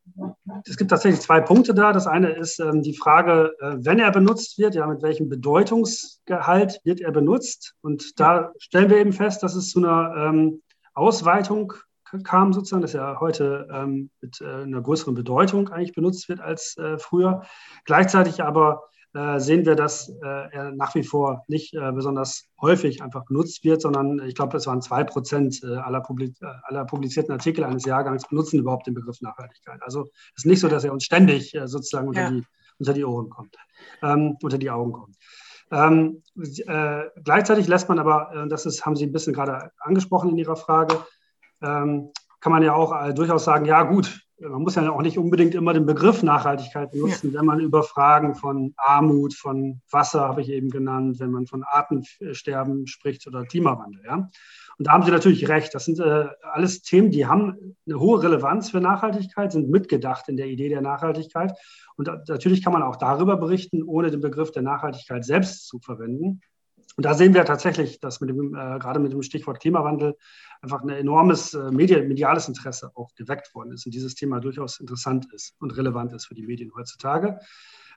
es 0.64 0.76
gibt 0.76 0.90
tatsächlich 0.90 1.20
zwei 1.20 1.40
Punkte 1.40 1.74
da. 1.74 1.92
Das 1.92 2.06
eine 2.06 2.30
ist 2.30 2.58
ähm, 2.58 2.82
die 2.82 2.96
Frage, 2.96 3.54
äh, 3.60 3.76
wenn 3.78 3.98
er 3.98 4.10
benutzt 4.10 4.58
wird, 4.58 4.74
ja, 4.74 4.86
mit 4.86 5.02
welchem 5.02 5.28
Bedeutungsgehalt 5.28 6.80
wird 6.84 7.00
er 7.00 7.12
benutzt? 7.12 7.74
Und 7.82 8.18
da 8.18 8.52
stellen 8.58 8.90
wir 8.90 8.98
eben 8.98 9.12
fest, 9.12 9.42
dass 9.42 9.54
es 9.54 9.70
zu 9.70 9.80
einer 9.80 10.14
ähm, 10.16 10.62
Ausweitung 10.94 11.74
kam, 12.24 12.52
sozusagen, 12.52 12.82
dass 12.82 12.94
er 12.94 13.20
heute 13.20 13.68
ähm, 13.72 14.10
mit 14.20 14.40
äh, 14.40 14.62
einer 14.62 14.80
größeren 14.80 15.14
Bedeutung 15.14 15.68
eigentlich 15.68 15.94
benutzt 15.94 16.28
wird 16.28 16.40
als 16.40 16.76
äh, 16.76 16.98
früher. 16.98 17.42
Gleichzeitig 17.84 18.42
aber 18.42 18.82
sehen 19.12 19.66
wir, 19.66 19.74
dass 19.74 20.08
äh, 20.08 20.52
er 20.52 20.70
nach 20.72 20.94
wie 20.94 21.02
vor 21.02 21.42
nicht 21.48 21.74
äh, 21.74 21.90
besonders 21.90 22.48
häufig 22.60 23.02
einfach 23.02 23.24
benutzt 23.24 23.64
wird, 23.64 23.82
sondern 23.82 24.20
ich 24.24 24.36
glaube, 24.36 24.56
es 24.56 24.68
waren 24.68 24.82
zwei 24.82 25.02
Prozent 25.02 25.64
aller, 25.64 26.00
publiz 26.00 26.38
aller, 26.62 26.84
publizierten 26.84 27.32
Artikel 27.32 27.64
eines 27.64 27.84
Jahrgangs 27.84 28.28
benutzen 28.28 28.60
überhaupt 28.60 28.86
den 28.86 28.94
Begriff 28.94 29.20
Nachhaltigkeit. 29.20 29.82
Also 29.82 30.10
es 30.36 30.44
ist 30.44 30.46
nicht 30.46 30.60
so, 30.60 30.68
dass 30.68 30.84
er 30.84 30.92
uns 30.92 31.04
ständig 31.04 31.56
sozusagen 31.64 32.08
unter, 32.08 32.22
ja. 32.22 32.30
die, 32.30 32.44
unter 32.78 32.92
die 32.92 33.04
Ohren 33.04 33.30
kommt, 33.30 33.56
ähm, 34.02 34.36
unter 34.42 34.58
die 34.58 34.70
Augen 34.70 34.92
kommt. 34.92 35.16
Ähm, 35.72 36.22
äh, 36.36 37.02
gleichzeitig 37.22 37.68
lässt 37.68 37.88
man 37.88 37.98
aber, 37.98 38.32
äh, 38.34 38.48
das 38.48 38.66
ist, 38.66 38.84
haben 38.84 38.96
Sie 38.96 39.06
ein 39.06 39.12
bisschen 39.12 39.32
gerade 39.32 39.70
angesprochen 39.78 40.30
in 40.30 40.38
Ihrer 40.38 40.56
Frage, 40.56 40.98
ähm, 41.62 42.10
kann 42.40 42.52
man 42.52 42.62
ja 42.62 42.74
auch 42.74 42.92
äh, 43.04 43.14
durchaus 43.14 43.44
sagen, 43.44 43.66
ja 43.66 43.82
gut, 43.82 44.20
man 44.40 44.62
muss 44.62 44.74
ja 44.74 44.90
auch 44.90 45.02
nicht 45.02 45.18
unbedingt 45.18 45.54
immer 45.54 45.72
den 45.72 45.86
Begriff 45.86 46.22
Nachhaltigkeit 46.22 46.90
benutzen, 46.92 47.32
ja. 47.32 47.38
wenn 47.38 47.46
man 47.46 47.60
über 47.60 47.82
Fragen 47.82 48.34
von 48.34 48.72
Armut, 48.76 49.34
von 49.34 49.80
Wasser, 49.90 50.20
habe 50.20 50.40
ich 50.40 50.48
eben 50.48 50.70
genannt, 50.70 51.20
wenn 51.20 51.30
man 51.30 51.46
von 51.46 51.62
Artensterben 51.62 52.86
spricht 52.86 53.26
oder 53.26 53.44
Klimawandel. 53.44 54.02
Ja? 54.04 54.30
Und 54.78 54.86
da 54.86 54.92
haben 54.92 55.04
Sie 55.04 55.10
natürlich 55.10 55.48
recht. 55.48 55.74
Das 55.74 55.84
sind 55.84 56.00
äh, 56.00 56.28
alles 56.52 56.80
Themen, 56.82 57.10
die 57.10 57.26
haben 57.26 57.76
eine 57.86 58.00
hohe 58.00 58.22
Relevanz 58.22 58.70
für 58.70 58.80
Nachhaltigkeit, 58.80 59.52
sind 59.52 59.68
mitgedacht 59.68 60.28
in 60.28 60.38
der 60.38 60.46
Idee 60.46 60.70
der 60.70 60.80
Nachhaltigkeit. 60.80 61.52
Und 61.96 62.08
da, 62.08 62.22
natürlich 62.26 62.64
kann 62.64 62.72
man 62.72 62.82
auch 62.82 62.96
darüber 62.96 63.36
berichten, 63.36 63.82
ohne 63.82 64.10
den 64.10 64.20
Begriff 64.20 64.52
der 64.52 64.62
Nachhaltigkeit 64.62 65.24
selbst 65.24 65.68
zu 65.68 65.80
verwenden. 65.80 66.40
Und 67.00 67.04
da 67.06 67.14
sehen 67.14 67.32
wir 67.32 67.46
tatsächlich, 67.46 67.98
dass 67.98 68.20
mit 68.20 68.28
dem, 68.28 68.54
äh, 68.54 68.78
gerade 68.78 69.00
mit 69.00 69.10
dem 69.10 69.22
Stichwort 69.22 69.58
Klimawandel 69.58 70.18
einfach 70.60 70.82
ein 70.82 70.90
enormes 70.90 71.54
äh, 71.54 71.70
mediales 71.70 72.46
Interesse 72.46 72.92
auch 72.94 73.14
geweckt 73.14 73.54
worden 73.54 73.72
ist 73.72 73.86
und 73.86 73.94
dieses 73.94 74.16
Thema 74.16 74.38
durchaus 74.38 74.80
interessant 74.80 75.26
ist 75.32 75.54
und 75.60 75.74
relevant 75.78 76.12
ist 76.12 76.26
für 76.26 76.34
die 76.34 76.42
Medien 76.42 76.70
heutzutage. 76.76 77.40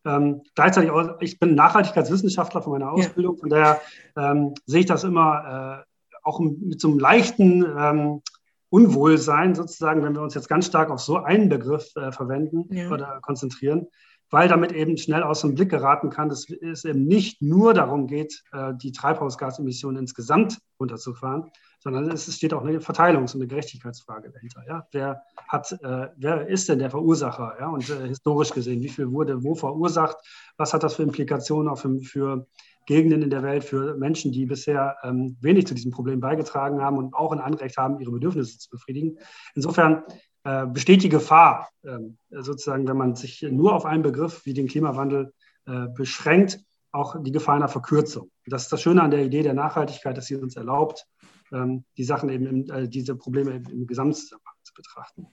Ähm, 0.06 0.44
gleichzeitig, 0.56 0.90
auch, 0.90 1.20
ich 1.20 1.38
bin 1.38 1.54
Nachhaltigkeitswissenschaftler 1.54 2.62
von 2.62 2.72
meiner 2.72 2.94
Ausbildung, 2.94 3.36
ja. 3.36 3.40
von 3.42 3.50
daher 3.50 3.82
ähm, 4.16 4.54
sehe 4.68 4.80
ich 4.80 4.86
das 4.86 5.04
immer 5.04 5.84
äh, 5.84 6.08
auch 6.24 6.40
mit 6.40 6.80
so 6.80 6.88
einem 6.88 7.00
leichten 7.00 7.66
ähm, 7.78 8.22
Unwohlsein 8.70 9.54
sozusagen, 9.54 10.02
wenn 10.02 10.14
wir 10.14 10.22
uns 10.22 10.34
jetzt 10.34 10.48
ganz 10.48 10.68
stark 10.68 10.92
auf 10.92 11.02
so 11.02 11.18
einen 11.18 11.50
Begriff 11.50 11.94
äh, 11.98 12.14
verwenden 12.14 12.74
ja. 12.74 12.90
oder 12.90 13.20
konzentrieren, 13.22 13.88
weil 14.34 14.48
damit 14.48 14.72
eben 14.72 14.98
schnell 14.98 15.22
aus 15.22 15.42
dem 15.42 15.54
Blick 15.54 15.70
geraten 15.70 16.10
kann, 16.10 16.28
dass 16.28 16.50
es 16.50 16.86
eben 16.86 17.06
nicht 17.06 17.44
nur 17.44 17.76
darum 17.76 18.08
geht, 18.08 18.44
äh, 18.52 18.74
die 18.74 18.92
Treibhausgasemissionen 18.92 20.02
insgesamt 20.02 20.58
runterzufahren, 20.80 21.52
sondern 21.78 22.10
es 22.10 22.36
steht 22.36 22.52
auch 22.52 22.64
eine 22.64 22.80
Verteilungs- 22.80 23.36
und 23.36 23.42
eine 23.42 23.48
Gerechtigkeitsfrage 23.48 24.32
dahinter. 24.32 24.64
Ja? 24.68 24.88
Wer, 24.92 25.22
hat, 25.48 25.72
äh, 25.84 26.08
wer 26.18 26.48
ist 26.48 26.68
denn 26.68 26.80
der 26.80 26.90
Verursacher? 26.90 27.58
Ja? 27.60 27.70
Und 27.70 27.88
äh, 27.92 28.08
historisch 28.08 28.50
gesehen, 28.50 28.82
wie 28.82 28.90
viel 28.90 29.12
wurde 29.12 29.44
wo 29.44 29.54
verursacht? 29.54 30.18
Was 30.58 30.74
hat 30.74 30.82
das 30.82 30.96
für 30.96 31.04
Implikationen 31.04 31.70
auch 31.70 31.78
für, 31.78 32.48
Gegenden 32.88 33.22
in 33.22 33.30
der 33.30 33.44
Welt, 33.44 33.64
für 33.64 33.96
Menschen, 33.98 34.32
die 34.32 34.48
bisher 34.48 34.98
ähm, 35.04 35.38
wenig 35.42 35.68
zu 35.68 35.76
diesem 35.76 35.92
Problem 35.92 36.20
beigetragen 36.20 36.82
haben 36.82 36.98
und 36.98 37.14
auch 37.14 37.32
ein 37.32 37.40
Anrecht 37.40 37.78
haben, 37.78 38.00
ihre 38.00 38.12
Bedürfnisse 38.12 38.58
zu 38.58 38.72
befriedigen? 38.72 39.20
Insofern 39.54 40.02
äh, 40.44 40.66
besteht 40.66 41.04
die 41.04 41.10
Gefahr, 41.10 41.70
ähm, 41.84 42.18
sozusagen, 42.30 42.88
wenn 42.88 42.98
man 42.98 43.16
sich 43.16 43.42
nur 43.44 43.74
auf 43.74 43.86
einen 43.86 44.04
Begriff 44.04 44.46
wie 44.46 44.54
den 44.54 44.68
Klimawandel 44.68 45.34
äh, 45.66 45.88
beschränkt, 45.88 46.60
auch 46.92 47.16
die 47.22 47.32
Gefahr 47.32 47.56
einer 47.56 47.70
Verkürzung. 47.70 48.30
Das 48.46 48.64
ist 48.64 48.72
das 48.72 48.82
Schöne 48.82 49.02
an 49.02 49.12
der 49.12 49.24
Idee 49.24 49.42
der 49.42 49.54
Nachhaltigkeit, 49.54 50.18
dass 50.18 50.28
sie 50.28 50.36
uns 50.36 50.56
erlaubt, 50.56 51.08
ähm, 51.52 51.86
die 51.98 52.04
Sachen 52.04 52.30
eben, 52.30 52.46
im, 52.46 52.70
äh, 52.70 52.88
diese 52.88 53.16
Probleme 53.16 53.64
im 53.72 53.88
Gesamtzusammenhang 53.88 54.56
zu 54.64 54.74
betrachten. 54.74 55.28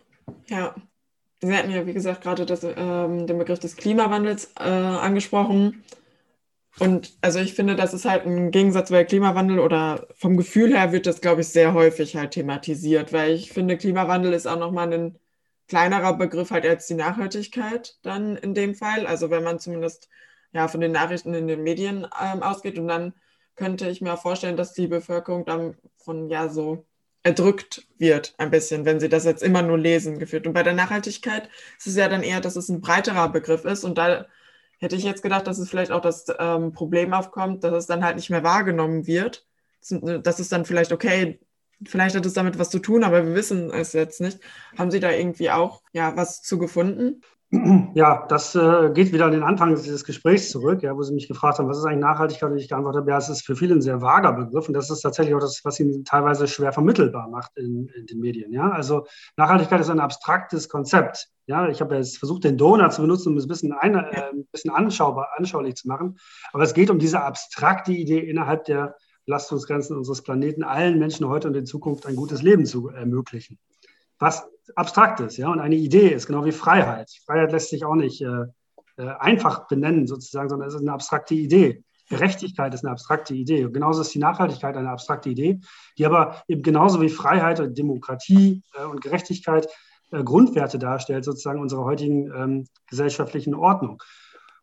Ja, 0.48 0.74
Sie 1.42 1.56
hatten 1.56 1.70
ja, 1.70 1.86
wie 1.86 1.94
gesagt, 1.94 2.22
gerade 2.22 2.44
das, 2.44 2.64
ähm, 2.64 3.26
den 3.26 3.38
Begriff 3.38 3.58
des 3.58 3.76
Klimawandels 3.76 4.52
äh, 4.58 4.64
angesprochen. 4.64 5.82
Und 6.78 7.18
also 7.20 7.40
ich 7.40 7.54
finde, 7.54 7.76
das 7.76 7.92
ist 7.92 8.04
halt 8.04 8.26
ein 8.26 8.50
Gegensatz, 8.50 8.90
weil 8.90 9.04
Klimawandel 9.04 9.58
oder 9.58 10.06
vom 10.14 10.36
Gefühl 10.36 10.74
her 10.74 10.92
wird 10.92 11.06
das, 11.06 11.20
glaube 11.20 11.42
ich, 11.42 11.48
sehr 11.48 11.74
häufig 11.74 12.16
halt 12.16 12.30
thematisiert, 12.32 13.12
weil 13.12 13.32
ich 13.32 13.52
finde, 13.52 13.76
Klimawandel 13.76 14.32
ist 14.32 14.46
auch 14.46 14.58
nochmal 14.58 14.92
ein 14.92 15.18
kleinerer 15.68 16.16
Begriff 16.16 16.50
halt 16.50 16.66
als 16.66 16.86
die 16.86 16.94
Nachhaltigkeit 16.94 17.98
dann 18.02 18.36
in 18.36 18.54
dem 18.54 18.74
Fall. 18.74 19.06
Also 19.06 19.30
wenn 19.30 19.44
man 19.44 19.58
zumindest 19.58 20.08
ja 20.52 20.68
von 20.68 20.80
den 20.80 20.92
Nachrichten 20.92 21.34
in 21.34 21.48
den 21.48 21.62
Medien 21.62 22.06
ähm, 22.20 22.42
ausgeht 22.42 22.78
und 22.78 22.88
dann 22.88 23.14
könnte 23.56 23.88
ich 23.88 24.00
mir 24.00 24.16
vorstellen, 24.16 24.56
dass 24.56 24.72
die 24.72 24.86
Bevölkerung 24.86 25.44
dann 25.44 25.76
von 25.96 26.30
ja 26.30 26.48
so 26.48 26.86
erdrückt 27.22 27.86
wird 27.98 28.34
ein 28.38 28.50
bisschen, 28.50 28.84
wenn 28.84 29.00
sie 29.00 29.08
das 29.08 29.24
jetzt 29.24 29.42
immer 29.42 29.62
nur 29.62 29.78
lesen 29.78 30.18
geführt. 30.18 30.46
Und 30.46 30.54
bei 30.54 30.62
der 30.62 30.72
Nachhaltigkeit 30.72 31.48
ist 31.78 31.86
es 31.86 31.96
ja 31.96 32.08
dann 32.08 32.22
eher, 32.22 32.40
dass 32.40 32.56
es 32.56 32.68
ein 32.68 32.80
breiterer 32.80 33.28
Begriff 33.28 33.64
ist 33.64 33.84
und 33.84 33.98
da 33.98 34.26
hätte 34.80 34.96
ich 34.96 35.04
jetzt 35.04 35.22
gedacht, 35.22 35.46
dass 35.46 35.58
es 35.58 35.70
vielleicht 35.70 35.92
auch 35.92 36.00
das 36.00 36.26
ähm, 36.38 36.72
Problem 36.72 37.12
aufkommt, 37.12 37.64
dass 37.64 37.74
es 37.74 37.86
dann 37.86 38.04
halt 38.04 38.16
nicht 38.16 38.30
mehr 38.30 38.42
wahrgenommen 38.42 39.06
wird. 39.06 39.46
Das 39.90 40.40
ist 40.40 40.52
dann 40.52 40.64
vielleicht 40.64 40.92
okay, 40.92 41.40
vielleicht 41.86 42.16
hat 42.16 42.26
es 42.26 42.34
damit 42.34 42.58
was 42.58 42.70
zu 42.70 42.78
tun, 42.80 43.04
aber 43.04 43.24
wir 43.26 43.34
wissen 43.34 43.70
es 43.70 43.92
jetzt 43.92 44.20
nicht. 44.20 44.40
Haben 44.76 44.90
Sie 44.90 45.00
da 45.00 45.10
irgendwie 45.10 45.50
auch 45.50 45.82
ja 45.92 46.16
was 46.16 46.42
zu 46.42 46.58
gefunden? 46.58 47.22
Ja, 47.94 48.26
das 48.28 48.54
äh, 48.54 48.90
geht 48.94 49.12
wieder 49.12 49.26
an 49.26 49.32
den 49.32 49.42
Anfang 49.42 49.74
dieses 49.74 50.04
Gesprächs 50.04 50.50
zurück, 50.50 50.84
ja, 50.84 50.96
wo 50.96 51.02
Sie 51.02 51.12
mich 51.12 51.26
gefragt 51.26 51.58
haben, 51.58 51.68
was 51.68 51.78
ist 51.78 51.84
eigentlich 51.84 52.02
Nachhaltigkeit? 52.02 52.48
Und 52.52 52.58
ich 52.58 52.68
geantwortet 52.68 53.00
habe, 53.00 53.10
ja, 53.10 53.18
es 53.18 53.28
ist 53.28 53.44
für 53.44 53.56
viele 53.56 53.74
ein 53.74 53.82
sehr 53.82 54.00
vager 54.00 54.32
Begriff 54.32 54.68
und 54.68 54.74
das 54.74 54.88
ist 54.88 55.00
tatsächlich 55.00 55.34
auch 55.34 55.40
das, 55.40 55.60
was 55.64 55.80
ihn 55.80 56.04
teilweise 56.04 56.46
schwer 56.46 56.72
vermittelbar 56.72 57.28
macht 57.28 57.56
in, 57.56 57.88
in 57.88 58.06
den 58.06 58.20
Medien. 58.20 58.52
Ja? 58.52 58.70
Also 58.70 59.04
Nachhaltigkeit 59.36 59.80
ist 59.80 59.90
ein 59.90 59.98
abstraktes 59.98 60.68
Konzept. 60.68 61.28
Ja, 61.46 61.68
ich 61.68 61.80
habe 61.80 61.96
jetzt 61.96 62.18
versucht, 62.18 62.44
den 62.44 62.56
Donut 62.56 62.92
zu 62.92 63.02
benutzen, 63.02 63.32
um 63.32 63.36
es 63.36 63.46
ein 63.46 63.48
bisschen, 63.48 63.72
ein, 63.72 63.96
äh, 63.96 64.30
ein 64.32 64.46
bisschen 64.52 64.70
anschaubar, 64.70 65.30
anschaulich 65.36 65.74
zu 65.74 65.88
machen. 65.88 66.18
Aber 66.52 66.62
es 66.62 66.72
geht 66.72 66.88
um 66.88 67.00
diese 67.00 67.20
abstrakte 67.20 67.90
Idee, 67.90 68.20
innerhalb 68.20 68.64
der 68.66 68.94
Belastungsgrenzen 69.26 69.96
unseres 69.96 70.22
Planeten 70.22 70.62
allen 70.62 71.00
Menschen 71.00 71.26
heute 71.26 71.48
und 71.48 71.56
in 71.56 71.66
Zukunft 71.66 72.06
ein 72.06 72.14
gutes 72.14 72.42
Leben 72.42 72.64
zu 72.64 72.90
ermöglichen 72.90 73.58
was 74.20 74.46
Abstraktes, 74.76 75.36
ja, 75.36 75.48
und 75.48 75.58
eine 75.58 75.74
Idee 75.74 76.10
ist, 76.10 76.26
genau 76.26 76.44
wie 76.44 76.52
Freiheit. 76.52 77.10
Freiheit 77.26 77.50
lässt 77.50 77.70
sich 77.70 77.84
auch 77.84 77.96
nicht 77.96 78.22
äh, 78.22 78.44
äh, 78.96 79.08
einfach 79.18 79.66
benennen, 79.66 80.06
sozusagen, 80.06 80.48
sondern 80.48 80.68
es 80.68 80.74
ist 80.74 80.82
eine 80.82 80.92
abstrakte 80.92 81.34
Idee. 81.34 81.82
Gerechtigkeit 82.08 82.74
ist 82.74 82.84
eine 82.84 82.92
abstrakte 82.92 83.34
Idee. 83.34 83.64
Und 83.64 83.72
genauso 83.72 84.02
ist 84.02 84.14
die 84.14 84.18
Nachhaltigkeit 84.18 84.76
eine 84.76 84.90
abstrakte 84.90 85.30
Idee, 85.30 85.60
die 85.96 86.06
aber 86.06 86.42
eben 86.48 86.62
genauso 86.62 87.00
wie 87.00 87.08
Freiheit 87.08 87.60
und 87.60 87.76
Demokratie 87.76 88.62
äh, 88.74 88.84
und 88.84 89.00
Gerechtigkeit 89.00 89.68
äh, 90.12 90.22
Grundwerte 90.22 90.78
darstellt, 90.78 91.24
sozusagen 91.24 91.60
unserer 91.60 91.84
heutigen 91.84 92.30
ähm, 92.34 92.66
gesellschaftlichen 92.88 93.54
Ordnung. 93.54 94.02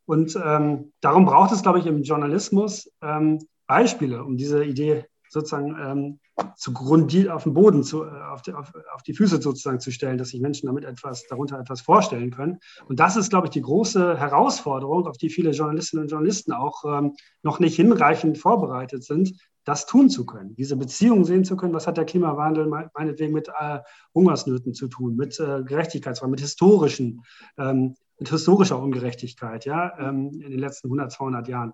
Und 0.06 0.38
ähm, 0.42 0.94
darum 1.02 1.26
braucht 1.26 1.52
es, 1.52 1.64
glaube 1.64 1.80
ich, 1.80 1.86
im 1.86 2.04
Journalismus 2.04 2.90
ähm, 3.02 3.40
Beispiele, 3.66 4.24
um 4.24 4.38
diese 4.38 4.64
Idee 4.64 5.06
sozusagen 5.30 5.76
ähm, 5.80 6.20
zu 6.56 6.74
grundiert 6.74 7.30
auf 7.30 7.44
den 7.44 7.54
Boden, 7.54 7.84
zu, 7.84 8.04
äh, 8.04 8.08
auf, 8.32 8.42
die, 8.42 8.54
auf, 8.54 8.74
auf, 8.94 9.04
die 9.04 9.14
Füße 9.14 9.42
sozusagen 9.42 9.80
zu 9.80 9.92
stellen, 9.92 10.18
dass 10.18 10.30
sich 10.30 10.42
Menschen 10.42 10.68
damit 10.68 10.86
etwas, 10.86 11.26
darunter 11.28 11.60
etwas 11.60 11.82
vorstellen 11.82 12.32
können. 12.32 12.60
Und 12.88 13.00
das 13.00 13.16
ist, 13.18 13.30
glaube 13.30 13.48
ich, 13.48 13.52
die 13.52 13.62
große 13.62 14.18
Herausforderung, 14.18 15.08
auf 15.08 15.18
die 15.18 15.30
viele 15.30 15.52
Journalistinnen 15.52 16.04
und 16.04 16.12
Journalisten 16.12 16.52
auch 16.54 16.84
ähm, 16.86 17.16
noch 17.44 17.60
nicht 17.60 17.76
hinreichend 17.76 18.38
vorbereitet 18.38 19.04
sind, 19.04 19.34
das 19.68 19.86
tun 19.86 20.10
zu 20.10 20.26
können, 20.26 20.56
diese 20.56 20.78
Beziehung 20.78 21.26
sehen 21.26 21.44
zu 21.44 21.58
können, 21.58 21.74
was 21.74 21.88
hat 21.88 21.98
der 21.98 22.06
Klimawandel 22.06 22.68
meinetwegen 22.68 23.34
mit 23.34 23.50
äh, 23.50 23.80
Hungersnöten 24.16 24.74
zu 24.74 24.88
tun, 24.88 25.18
mit 25.18 25.38
äh, 25.42 25.62
Gerechtigkeitsfragen, 25.64 26.32
mit 26.32 26.40
historischen, 26.40 27.24
ähm, 27.58 27.96
mit 28.18 28.30
historischer 28.30 28.80
Ungerechtigkeit, 28.80 29.66
ja, 29.66 29.92
ähm, 30.00 30.32
in 30.42 30.52
den 30.52 30.60
letzten 30.60 30.88
100, 30.88 31.12
200 31.12 31.50
Jahren 31.50 31.74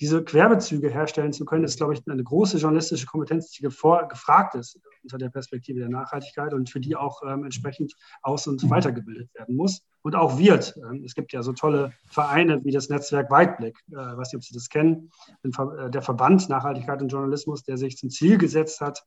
diese 0.00 0.24
Querbezüge 0.24 0.90
herstellen 0.90 1.32
zu 1.32 1.44
können, 1.44 1.64
ist, 1.64 1.76
glaube 1.76 1.94
ich, 1.94 2.02
eine 2.08 2.22
große 2.22 2.58
journalistische 2.58 3.06
Kompetenz, 3.06 3.50
die 3.50 3.62
gefragt 3.62 4.54
ist 4.54 4.80
unter 5.02 5.18
der 5.18 5.28
Perspektive 5.28 5.80
der 5.80 5.88
Nachhaltigkeit 5.88 6.54
und 6.54 6.70
für 6.70 6.80
die 6.80 6.96
auch 6.96 7.22
ähm, 7.26 7.44
entsprechend 7.44 7.94
aus- 8.22 8.46
und 8.46 8.68
weitergebildet 8.70 9.32
werden 9.34 9.54
muss 9.54 9.84
und 10.02 10.16
auch 10.16 10.38
wird. 10.38 10.76
Ähm, 10.76 11.04
es 11.04 11.14
gibt 11.14 11.32
ja 11.32 11.42
so 11.42 11.52
tolle 11.52 11.92
Vereine 12.06 12.64
wie 12.64 12.72
das 12.72 12.88
Netzwerk 12.88 13.30
Weitblick, 13.30 13.76
äh, 13.90 13.96
weiß 13.96 14.32
nicht, 14.32 14.36
ob 14.36 14.44
Sie 14.44 14.54
das 14.54 14.68
kennen, 14.68 15.10
äh, 15.42 15.90
der 15.90 16.02
Verband 16.02 16.48
Nachhaltigkeit 16.48 17.00
und 17.02 17.08
Journalismus, 17.08 17.62
der 17.64 17.76
sich 17.76 17.96
zum 17.96 18.10
Ziel 18.10 18.38
gesetzt 18.38 18.80
hat, 18.80 19.04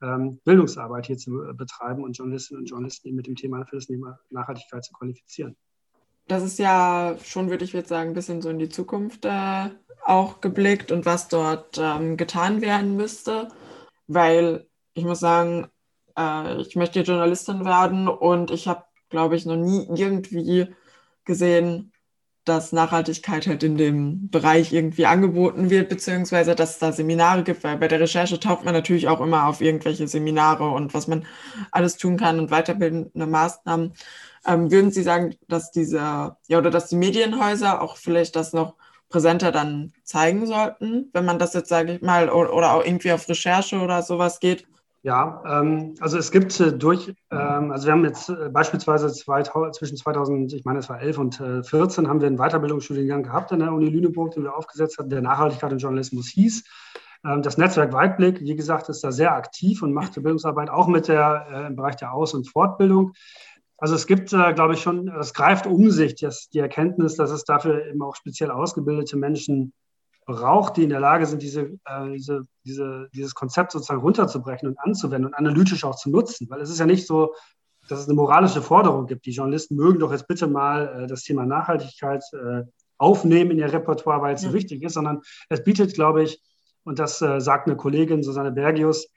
ähm, 0.00 0.40
Bildungsarbeit 0.44 1.06
hier 1.06 1.16
zu 1.16 1.42
äh, 1.42 1.54
betreiben 1.54 2.02
und 2.02 2.16
Journalistinnen 2.16 2.62
und 2.62 2.70
Journalisten 2.70 3.14
mit 3.14 3.26
dem 3.26 3.36
Thema 3.36 3.64
für 3.66 3.76
das 3.76 3.86
Thema 3.86 4.18
Nachhaltigkeit 4.30 4.84
zu 4.84 4.92
qualifizieren. 4.92 5.56
Das 6.28 6.42
ist 6.42 6.58
ja 6.58 7.16
schon, 7.24 7.50
würde 7.50 7.64
ich 7.64 7.72
jetzt 7.72 7.88
sagen, 7.88 8.10
ein 8.10 8.14
bisschen 8.14 8.42
so 8.42 8.50
in 8.50 8.58
die 8.58 8.68
Zukunft 8.68 9.24
äh, 9.24 9.70
auch 10.04 10.40
geblickt 10.40 10.92
und 10.92 11.06
was 11.06 11.28
dort 11.28 11.78
ähm, 11.78 12.16
getan 12.16 12.60
werden 12.60 12.96
müsste, 12.96 13.48
weil 14.06 14.66
ich 14.94 15.04
muss 15.04 15.20
sagen, 15.20 15.68
äh, 16.16 16.60
ich 16.60 16.76
möchte 16.76 17.00
Journalistin 17.00 17.64
werden 17.64 18.08
und 18.08 18.50
ich 18.50 18.68
habe, 18.68 18.84
glaube 19.10 19.36
ich, 19.36 19.46
noch 19.46 19.56
nie 19.56 19.86
irgendwie 19.94 20.74
gesehen, 21.24 21.92
dass 22.44 22.72
Nachhaltigkeit 22.72 23.46
halt 23.46 23.62
in 23.62 23.76
dem 23.76 24.28
Bereich 24.28 24.72
irgendwie 24.72 25.06
angeboten 25.06 25.70
wird, 25.70 25.88
beziehungsweise 25.88 26.56
dass 26.56 26.70
es 26.72 26.78
da 26.78 26.90
Seminare 26.90 27.44
gibt, 27.44 27.62
weil 27.62 27.78
bei 27.78 27.86
der 27.86 28.00
Recherche 28.00 28.40
taucht 28.40 28.64
man 28.64 28.74
natürlich 28.74 29.06
auch 29.08 29.20
immer 29.20 29.46
auf 29.46 29.60
irgendwelche 29.60 30.08
Seminare 30.08 30.68
und 30.70 30.92
was 30.92 31.06
man 31.06 31.24
alles 31.70 31.96
tun 31.96 32.16
kann 32.16 32.40
und 32.40 32.50
weiterbildende 32.50 33.26
Maßnahmen. 33.26 33.92
Ähm, 34.44 34.72
würden 34.72 34.90
Sie 34.90 35.04
sagen, 35.04 35.36
dass 35.48 35.70
diese, 35.70 36.36
ja, 36.48 36.58
oder 36.58 36.70
dass 36.70 36.88
die 36.88 36.96
Medienhäuser 36.96 37.80
auch 37.80 37.96
vielleicht 37.96 38.34
das 38.34 38.52
noch 38.52 38.74
präsenter 39.12 39.52
dann 39.52 39.92
zeigen 40.02 40.46
sollten, 40.46 41.10
wenn 41.12 41.24
man 41.24 41.38
das 41.38 41.54
jetzt, 41.54 41.68
sage 41.68 41.94
ich 41.94 42.02
mal, 42.02 42.28
oder 42.28 42.74
auch 42.74 42.84
irgendwie 42.84 43.12
auf 43.12 43.28
Recherche 43.28 43.80
oder 43.80 44.02
sowas 44.02 44.40
geht? 44.40 44.66
Ja, 45.04 45.42
ähm, 45.46 45.94
also 46.00 46.16
es 46.16 46.30
gibt 46.30 46.58
äh, 46.60 46.72
durch, 46.72 47.12
ähm, 47.32 47.72
also 47.72 47.86
wir 47.86 47.92
haben 47.92 48.04
jetzt 48.04 48.28
äh, 48.28 48.48
beispielsweise 48.50 49.12
zwei, 49.12 49.42
zwischen 49.72 49.96
2000, 49.96 50.52
ich 50.52 50.64
meine 50.64 50.78
es 50.78 50.88
war 50.88 51.00
11 51.00 51.18
und 51.18 51.40
äh, 51.40 51.64
14, 51.64 52.08
haben 52.08 52.20
wir 52.20 52.28
einen 52.28 52.38
Weiterbildungsstudiengang 52.38 53.24
gehabt 53.24 53.52
an 53.52 53.58
der 53.58 53.72
Uni 53.72 53.88
Lüneburg, 53.88 54.32
den 54.32 54.44
wir 54.44 54.56
aufgesetzt 54.56 54.98
hatten, 54.98 55.10
der 55.10 55.20
Nachhaltigkeit 55.20 55.72
und 55.72 55.78
Journalismus 55.78 56.28
hieß. 56.28 56.62
Ähm, 57.24 57.42
das 57.42 57.58
Netzwerk 57.58 57.92
Weitblick, 57.92 58.40
wie 58.42 58.54
gesagt, 58.54 58.88
ist 58.88 59.02
da 59.02 59.10
sehr 59.10 59.34
aktiv 59.34 59.82
und 59.82 59.92
macht 59.92 60.14
Bildungsarbeit 60.14 60.70
auch 60.70 60.86
mit 60.86 61.08
der, 61.08 61.46
äh, 61.50 61.66
im 61.66 61.74
Bereich 61.74 61.96
der 61.96 62.12
Aus- 62.12 62.34
und 62.34 62.48
Fortbildung. 62.48 63.14
Also 63.82 63.96
es 63.96 64.06
gibt, 64.06 64.32
äh, 64.32 64.52
glaube 64.54 64.74
ich, 64.74 64.80
schon, 64.80 65.08
es 65.08 65.34
greift 65.34 65.66
um 65.66 65.90
sich 65.90 66.14
dass 66.14 66.48
die 66.48 66.60
Erkenntnis, 66.60 67.16
dass 67.16 67.32
es 67.32 67.42
dafür 67.42 67.84
eben 67.84 68.00
auch 68.00 68.14
speziell 68.14 68.52
ausgebildete 68.52 69.16
Menschen 69.16 69.72
braucht, 70.24 70.76
die 70.76 70.84
in 70.84 70.90
der 70.90 71.00
Lage 71.00 71.26
sind, 71.26 71.42
diese, 71.42 71.62
äh, 71.62 72.12
diese, 72.12 72.42
diese, 72.64 73.08
dieses 73.12 73.34
Konzept 73.34 73.72
sozusagen 73.72 74.00
runterzubrechen 74.00 74.68
und 74.68 74.78
anzuwenden 74.78 75.26
und 75.26 75.34
analytisch 75.34 75.82
auch 75.82 75.96
zu 75.96 76.10
nutzen. 76.10 76.48
Weil 76.48 76.60
es 76.60 76.70
ist 76.70 76.78
ja 76.78 76.86
nicht 76.86 77.08
so, 77.08 77.34
dass 77.88 77.98
es 77.98 78.06
eine 78.06 78.14
moralische 78.14 78.62
Forderung 78.62 79.08
gibt. 79.08 79.26
Die 79.26 79.32
Journalisten 79.32 79.74
mögen 79.74 79.98
doch 79.98 80.12
jetzt 80.12 80.28
bitte 80.28 80.46
mal 80.46 81.02
äh, 81.02 81.06
das 81.08 81.24
Thema 81.24 81.44
Nachhaltigkeit 81.44 82.22
äh, 82.34 82.62
aufnehmen 82.98 83.50
in 83.50 83.58
ihr 83.58 83.72
Repertoire, 83.72 84.22
weil 84.22 84.36
es 84.36 84.42
ja. 84.42 84.50
so 84.50 84.54
wichtig 84.54 84.84
ist, 84.84 84.94
sondern 84.94 85.22
es 85.48 85.64
bietet, 85.64 85.94
glaube 85.94 86.22
ich, 86.22 86.40
und 86.84 87.00
das 87.00 87.20
äh, 87.20 87.40
sagt 87.40 87.66
eine 87.66 87.76
Kollegin, 87.76 88.22
Susanne 88.22 88.52
Bergius, 88.52 89.08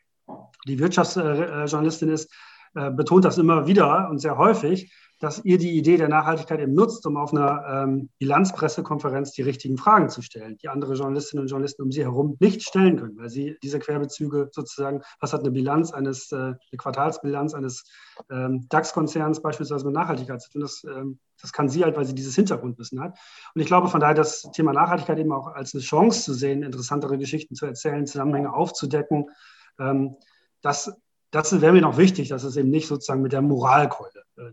die 0.66 0.80
Wirtschaftsjournalistin 0.80 2.10
ist, 2.10 2.34
äh, 2.76 2.92
betont 2.92 3.26
das 3.26 3.38
immer 3.38 3.68
wieder 3.68 4.10
und 4.10 4.20
sehr 4.20 4.38
häufig, 4.38 4.92
dass 5.20 5.44
ihr 5.46 5.58
die 5.58 5.78
Idee 5.78 5.98
der 5.98 6.10
Nachhaltigkeit 6.10 6.60
eben 6.60 6.74
nutzt, 6.74 7.06
um 7.08 7.16
auf 7.16 7.32
einer 7.32 7.64
ähm, 7.68 8.10
Bilanzpressekonferenz 8.20 9.32
die 9.32 9.44
richtigen 9.44 9.78
Fragen 9.78 10.10
zu 10.10 10.22
stellen, 10.22 10.58
die 10.58 10.68
andere 10.68 10.94
Journalistinnen 10.94 11.44
und 11.44 11.48
Journalisten 11.50 11.84
um 11.84 11.92
sie 11.92 12.04
herum 12.04 12.36
nicht 12.40 12.64
stellen 12.64 12.98
können, 12.98 13.18
weil 13.18 13.30
sie 13.30 13.58
diese 13.64 13.80
Querbezüge 13.80 14.50
sozusagen, 14.52 15.02
was 15.22 15.32
hat 15.32 15.40
eine 15.42 15.52
Bilanz 15.52 15.94
eines, 15.94 16.32
äh, 16.32 16.36
eine 16.36 16.58
Quartalsbilanz 16.78 17.54
eines 17.54 17.86
ähm, 18.30 18.68
DAX-Konzerns 18.70 19.42
beispielsweise 19.42 19.86
mit 19.86 19.96
Nachhaltigkeit 19.96 20.42
zu 20.42 20.52
tun, 20.52 20.62
das, 20.62 20.84
ähm, 20.84 21.20
das 21.42 21.54
kann 21.54 21.70
sie 21.70 21.84
halt, 21.84 21.96
weil 21.96 22.06
sie 22.06 22.16
dieses 22.16 22.36
Hintergrundwissen 22.36 23.00
hat. 23.02 23.18
Und 23.54 23.62
ich 23.62 23.68
glaube 23.68 23.88
von 23.88 24.02
daher, 24.02 24.16
das 24.16 24.42
Thema 24.54 24.74
Nachhaltigkeit 24.74 25.18
eben 25.18 25.32
auch 25.32 25.48
als 25.48 25.74
eine 25.74 25.82
Chance 25.82 26.24
zu 26.24 26.34
sehen, 26.34 26.62
interessantere 26.62 27.18
Geschichten 27.18 27.56
zu 27.56 27.66
erzählen, 27.66 28.06
Zusammenhänge 28.06 28.54
aufzudecken, 28.54 29.30
ähm, 29.80 30.18
das 30.62 30.92
das 31.36 31.60
wäre 31.62 31.74
mir 31.74 31.82
noch 31.82 31.98
wichtig, 31.98 32.30
dass 32.30 32.44
es 32.44 32.56
eben 32.56 32.70
nicht 32.70 32.88
sozusagen 32.88 33.22
mit 33.22 33.34
der 33.34 33.42
Moralkeule. 33.42 34.24
Äh, 34.38 34.52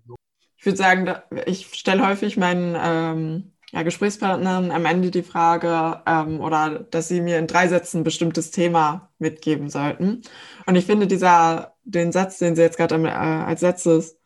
ich 0.57 0.67
würde 0.67 0.79
sagen, 0.79 1.15
ich 1.47 1.75
stelle 1.75 2.07
häufig 2.07 2.37
meinen 2.37 2.77
ähm, 2.81 3.53
ja, 3.73 3.83
Gesprächspartnern 3.83 4.71
am 4.71 4.85
Ende 4.85 5.11
die 5.11 5.23
Frage 5.23 6.03
ähm, 6.07 6.41
oder 6.41 6.81
dass 6.91 7.09
sie 7.09 7.21
mir 7.21 7.39
in 7.39 7.47
drei 7.47 7.69
Sätzen 7.69 8.01
ein 8.01 8.05
bestimmtes 8.05 8.51
Thema 8.51 9.11
mitgeben 9.19 9.71
sollten. 9.71 10.23
Und 10.67 10.77
ich 10.77 10.87
finde 10.87 11.07
dieser, 11.07 11.75
den 11.85 12.13
Satz, 12.13 12.39
den 12.39 12.55
Sie 12.55 12.63
jetzt 12.63 12.77
gerade 12.77 12.97
äh, 12.97 13.09
als 13.09 13.63
letztes 13.63 14.19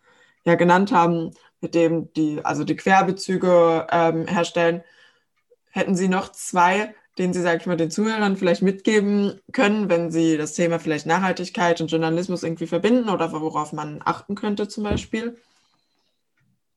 ja 0.44 0.54
genannt 0.54 0.92
haben, 0.92 1.30
mit 1.60 1.74
dem 1.74 2.12
die, 2.14 2.40
also 2.44 2.64
die 2.64 2.76
Querbezüge 2.76 3.86
ähm, 3.90 4.26
herstellen, 4.26 4.82
hätten 5.70 5.94
Sie 5.94 6.08
noch 6.08 6.32
zwei 6.32 6.94
den 7.18 7.32
Sie, 7.32 7.40
sage 7.40 7.58
ich 7.60 7.66
mal, 7.66 7.76
den 7.76 7.90
Zuhörern 7.90 8.36
vielleicht 8.36 8.62
mitgeben 8.62 9.40
können, 9.52 9.88
wenn 9.88 10.10
Sie 10.10 10.36
das 10.36 10.52
Thema 10.52 10.78
vielleicht 10.78 11.06
Nachhaltigkeit 11.06 11.80
und 11.80 11.90
Journalismus 11.90 12.42
irgendwie 12.42 12.66
verbinden 12.66 13.08
oder 13.08 13.32
worauf 13.32 13.72
man 13.72 14.00
achten 14.04 14.34
könnte 14.34 14.68
zum 14.68 14.84
Beispiel? 14.84 15.36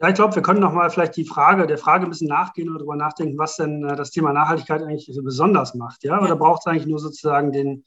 Ja, 0.01 0.07
ich 0.07 0.15
glaube, 0.15 0.35
wir 0.35 0.41
können 0.41 0.61
nochmal 0.61 0.89
vielleicht 0.89 1.17
die 1.17 1.25
Frage, 1.25 1.67
der 1.67 1.77
Frage 1.77 2.05
ein 2.05 2.09
bisschen 2.09 2.29
nachgehen 2.29 2.69
oder 2.69 2.79
darüber 2.79 2.95
nachdenken, 2.95 3.37
was 3.37 3.57
denn 3.57 3.83
äh, 3.83 3.97
das 3.97 4.11
Thema 4.11 4.31
Nachhaltigkeit 4.31 4.81
eigentlich 4.81 5.09
so 5.13 5.21
besonders 5.21 5.75
macht. 5.75 6.05
Ja? 6.05 6.19
Oder 6.19 6.29
ja. 6.29 6.35
braucht 6.35 6.61
es 6.61 6.67
eigentlich 6.67 6.87
nur 6.87 6.99
sozusagen 6.99 7.51
den, 7.51 7.83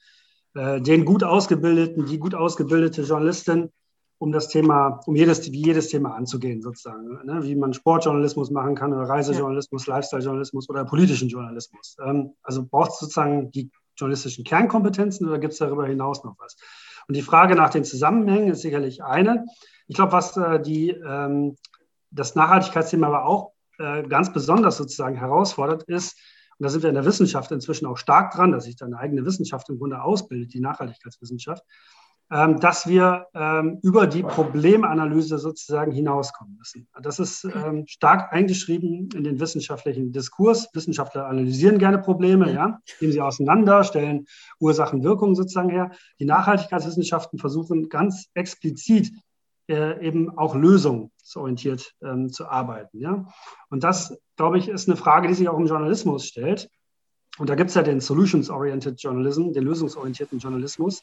äh, 0.55 0.83
den 0.83 1.07
gut 1.07 1.25
ausgebildeten, 1.25 2.05
die 2.05 2.19
gut 2.19 2.35
ausgebildete 2.35 3.03
Journalistin, 3.03 3.71
um 4.23 4.31
das 4.31 4.47
Thema, 4.47 5.01
um 5.07 5.17
jedes, 5.17 5.45
jedes 5.49 5.89
Thema 5.89 6.15
anzugehen, 6.15 6.63
sozusagen. 6.63 7.09
Ne? 7.25 7.43
Wie 7.43 7.57
man 7.57 7.75
Sportjournalismus 7.75 8.53
machen 8.53 8.77
kann 8.77 8.93
oder 8.93 9.09
Reisejournalismus, 9.09 9.87
ja. 9.87 9.97
Lifestyle-Journalismus 9.97 10.71
oder 10.71 10.85
politischen 10.85 11.29
Journalismus. 11.29 11.97
Ähm, 12.07 12.35
also 12.45 12.65
braucht 12.65 12.93
es 12.93 13.01
sozusagen 13.01 13.51
die 13.51 13.73
journalistischen 13.97 14.45
Kernkompetenzen 14.45 15.27
oder 15.27 15.41
gibt 15.41 15.55
es 15.55 15.59
darüber 15.59 15.89
hinaus 15.89 16.23
noch 16.23 16.37
was? 16.39 16.57
Und 17.09 17.17
die 17.17 17.23
Frage 17.23 17.57
nach 17.57 17.71
den 17.71 17.83
Zusammenhängen 17.83 18.53
ist 18.53 18.61
sicherlich 18.61 19.03
eine. 19.03 19.45
Ich 19.89 19.97
glaube, 19.97 20.13
was 20.13 20.37
äh, 20.37 20.63
die, 20.63 20.91
ähm, 20.91 21.57
das 22.13 22.37
Nachhaltigkeitsthema 22.37 23.09
aber 23.09 23.27
auch 23.27 23.51
äh, 23.81 24.05
ganz 24.05 24.33
besonders 24.33 24.77
sozusagen 24.77 25.17
herausfordert, 25.17 25.83
ist, 25.89 26.17
und 26.59 26.65
da 26.65 26.69
sind 26.69 26.83
wir 26.83 26.91
in 26.91 26.95
der 26.95 27.07
Wissenschaft 27.07 27.51
inzwischen 27.51 27.87
auch 27.87 27.97
stark 27.97 28.31
dran, 28.31 28.53
dass 28.53 28.67
sich 28.67 28.77
da 28.77 28.87
eine 28.87 28.99
eigene 28.99 29.25
Wissenschaft 29.25 29.69
im 29.69 29.79
Grunde 29.79 30.01
ausbildet, 30.01 30.55
die 30.55 30.61
Nachhaltigkeitswissenschaft, 30.61 31.65
dass 32.33 32.87
wir 32.87 33.27
ähm, 33.35 33.79
über 33.83 34.07
die 34.07 34.23
Problemanalyse 34.23 35.37
sozusagen 35.37 35.93
hinauskommen 35.93 36.57
müssen. 36.57 36.89
Das 37.03 37.19
ist 37.19 37.45
ähm, 37.45 37.85
stark 37.87 38.33
eingeschrieben 38.33 39.11
in 39.15 39.25
den 39.25 39.39
wissenschaftlichen 39.39 40.13
Diskurs. 40.13 40.71
Wissenschaftler 40.73 41.27
analysieren 41.27 41.77
gerne 41.79 41.99
Probleme, 41.99 42.51
ja, 42.51 42.79
nehmen 43.01 43.13
sie 43.13 43.21
auseinander, 43.21 43.85
stellen 43.85 44.25
Ursachen, 44.59 45.05
Wirkungen 45.05 45.35
sozusagen 45.35 45.69
her. 45.69 45.91
Die 46.21 46.25
Nachhaltigkeitswissenschaften 46.25 47.39
versuchen 47.39 47.91
ganz 47.91 48.31
explizit 48.33 49.13
äh, 49.69 50.03
eben 50.05 50.37
auch 50.39 50.55
lösungsorientiert 50.55 51.95
ähm, 52.03 52.31
zu 52.31 52.47
arbeiten. 52.49 52.99
Ja? 52.99 53.27
Und 53.69 53.85
das, 53.85 54.19
glaube 54.37 54.59
ich, 54.59 54.69
ist 54.69 54.89
eine 54.89 54.97
Frage, 54.97 55.29
die 55.29 55.35
sich 55.35 55.49
auch 55.51 55.59
im 55.59 55.67
Journalismus 55.67 56.27
stellt. 56.27 56.71
Und 57.39 57.49
da 57.49 57.55
gibt 57.55 57.71
es 57.71 57.77
ja 57.77 57.83
den 57.83 58.01
Solutions-Oriented 58.01 59.01
Journalism, 59.01 59.53
den 59.53 59.65
lösungsorientierten 59.65 60.39
Journalismus. 60.39 61.03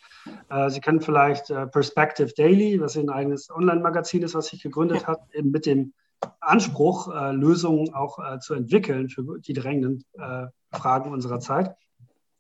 Äh, 0.50 0.70
Sie 0.70 0.80
kennen 0.80 1.02
vielleicht 1.02 1.50
äh, 1.50 1.65
Perspective 1.65 2.32
Daily, 2.36 2.80
was 2.80 2.96
ein 2.98 3.10
eigenes 3.10 3.50
Online-Magazin 3.50 4.22
ist, 4.22 4.36
was 4.36 4.48
sich 4.48 4.62
gegründet 4.62 5.08
hat, 5.08 5.22
eben 5.34 5.50
mit 5.50 5.65
dem 5.65 5.94
Anspruch, 6.39 7.13
äh, 7.13 7.32
Lösungen 7.32 7.94
auch 7.96 8.20
äh, 8.20 8.39
zu 8.39 8.54
entwickeln 8.54 9.10
für 9.10 9.39
die 9.39 9.54
drängenden 9.54 10.04
äh, 10.13 10.48
Fragen 10.72 11.12
unserer 11.12 11.39
Zeit. 11.39 11.76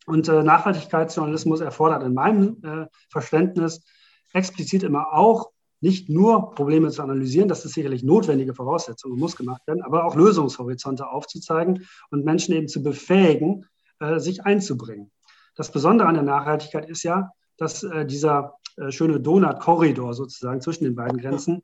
Und 0.05 0.27
äh, 0.27 0.43
Nachhaltigkeitsjournalismus 0.43 1.61
erfordert 1.61 2.03
in 2.03 2.13
meinem 2.13 2.89
Verständnis 3.09 3.83
explizit 4.33 4.83
immer 4.83 5.13
auch 5.13 5.49
nicht 5.81 6.09
nur 6.09 6.51
Probleme 6.51 6.89
zu 6.91 7.01
analysieren, 7.01 7.47
das 7.47 7.63
ist 7.63 7.73
sicherlich 7.73 8.03
notwendige 8.03 8.53
Voraussetzung 8.53 9.13
und 9.13 9.19
muss 9.19 9.35
gemacht 9.35 9.65
werden, 9.65 9.81
aber 9.81 10.03
auch 10.03 10.15
Lösungshorizonte 10.15 11.07
aufzuzeigen 11.07 11.87
und 12.11 12.25
Menschen 12.25 12.53
eben 12.53 12.67
zu 12.67 12.83
befähigen, 12.83 13.65
äh, 13.99 14.19
sich 14.19 14.45
einzubringen. 14.45 15.11
das 15.55 15.71
Besondere 15.71 16.07
an 16.07 16.15
der 16.15 16.23
Nachhaltigkeit 16.23 16.89
ist 16.89 17.03
ja, 17.03 17.31
dass 17.57 17.83
äh, 17.83 18.05
dieser 18.05 18.55
äh, 18.77 18.91
schöne 18.91 19.19
Donut-Korridor 19.19 20.13
sozusagen 20.13 20.61
zwischen 20.61 20.85
den 20.85 20.95
beiden 20.95 21.17
Grenzen 21.19 21.63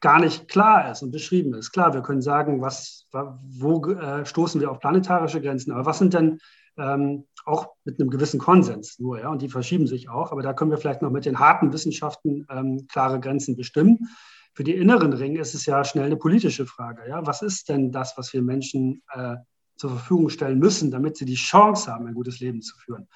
gar 0.00 0.20
nicht 0.20 0.48
klar 0.48 0.90
ist 0.90 1.02
und 1.02 1.10
beschrieben 1.10 1.54
ist. 1.54 1.72
Klar, 1.72 1.94
wir 1.94 2.02
können 2.02 2.22
sagen, 2.22 2.60
was, 2.60 3.06
wo 3.12 3.84
äh, 3.86 4.26
stoßen 4.26 4.60
wir 4.60 4.70
auf 4.70 4.80
planetarische 4.80 5.40
Grenzen, 5.40 5.72
aber 5.72 5.86
was 5.86 5.98
sind 5.98 6.14
denn 6.14 6.38
ähm, 6.76 7.24
auch 7.44 7.68
mit 7.84 8.00
einem 8.00 8.10
gewissen 8.10 8.40
Konsens 8.40 8.98
nur, 8.98 9.20
ja, 9.20 9.28
und 9.28 9.42
die 9.42 9.48
verschieben 9.48 9.86
sich 9.86 10.08
auch, 10.08 10.32
aber 10.32 10.42
da 10.42 10.52
können 10.52 10.70
wir 10.70 10.78
vielleicht 10.78 11.02
noch 11.02 11.10
mit 11.10 11.24
den 11.24 11.38
harten 11.38 11.72
Wissenschaften 11.72 12.46
ähm, 12.50 12.86
klare 12.88 13.20
Grenzen 13.20 13.56
bestimmen. 13.56 14.08
Für 14.54 14.64
die 14.64 14.74
inneren 14.74 15.12
Ringe 15.12 15.40
ist 15.40 15.54
es 15.54 15.66
ja 15.66 15.84
schnell 15.84 16.06
eine 16.06 16.16
politische 16.16 16.66
Frage. 16.66 17.08
Ja? 17.08 17.26
Was 17.26 17.42
ist 17.42 17.68
denn 17.68 17.90
das, 17.90 18.16
was 18.16 18.32
wir 18.32 18.42
Menschen 18.42 19.02
äh, 19.12 19.36
zur 19.84 19.98
Verfügung 19.98 20.30
stellen 20.30 20.58
müssen, 20.58 20.90
damit 20.90 21.18
sie 21.18 21.26
die 21.26 21.34
Chance 21.34 21.92
haben, 21.92 22.06
ein 22.06 22.14
gutes 22.14 22.40
Leben 22.40 22.62
zu 22.62 22.74
führen? 22.78 23.06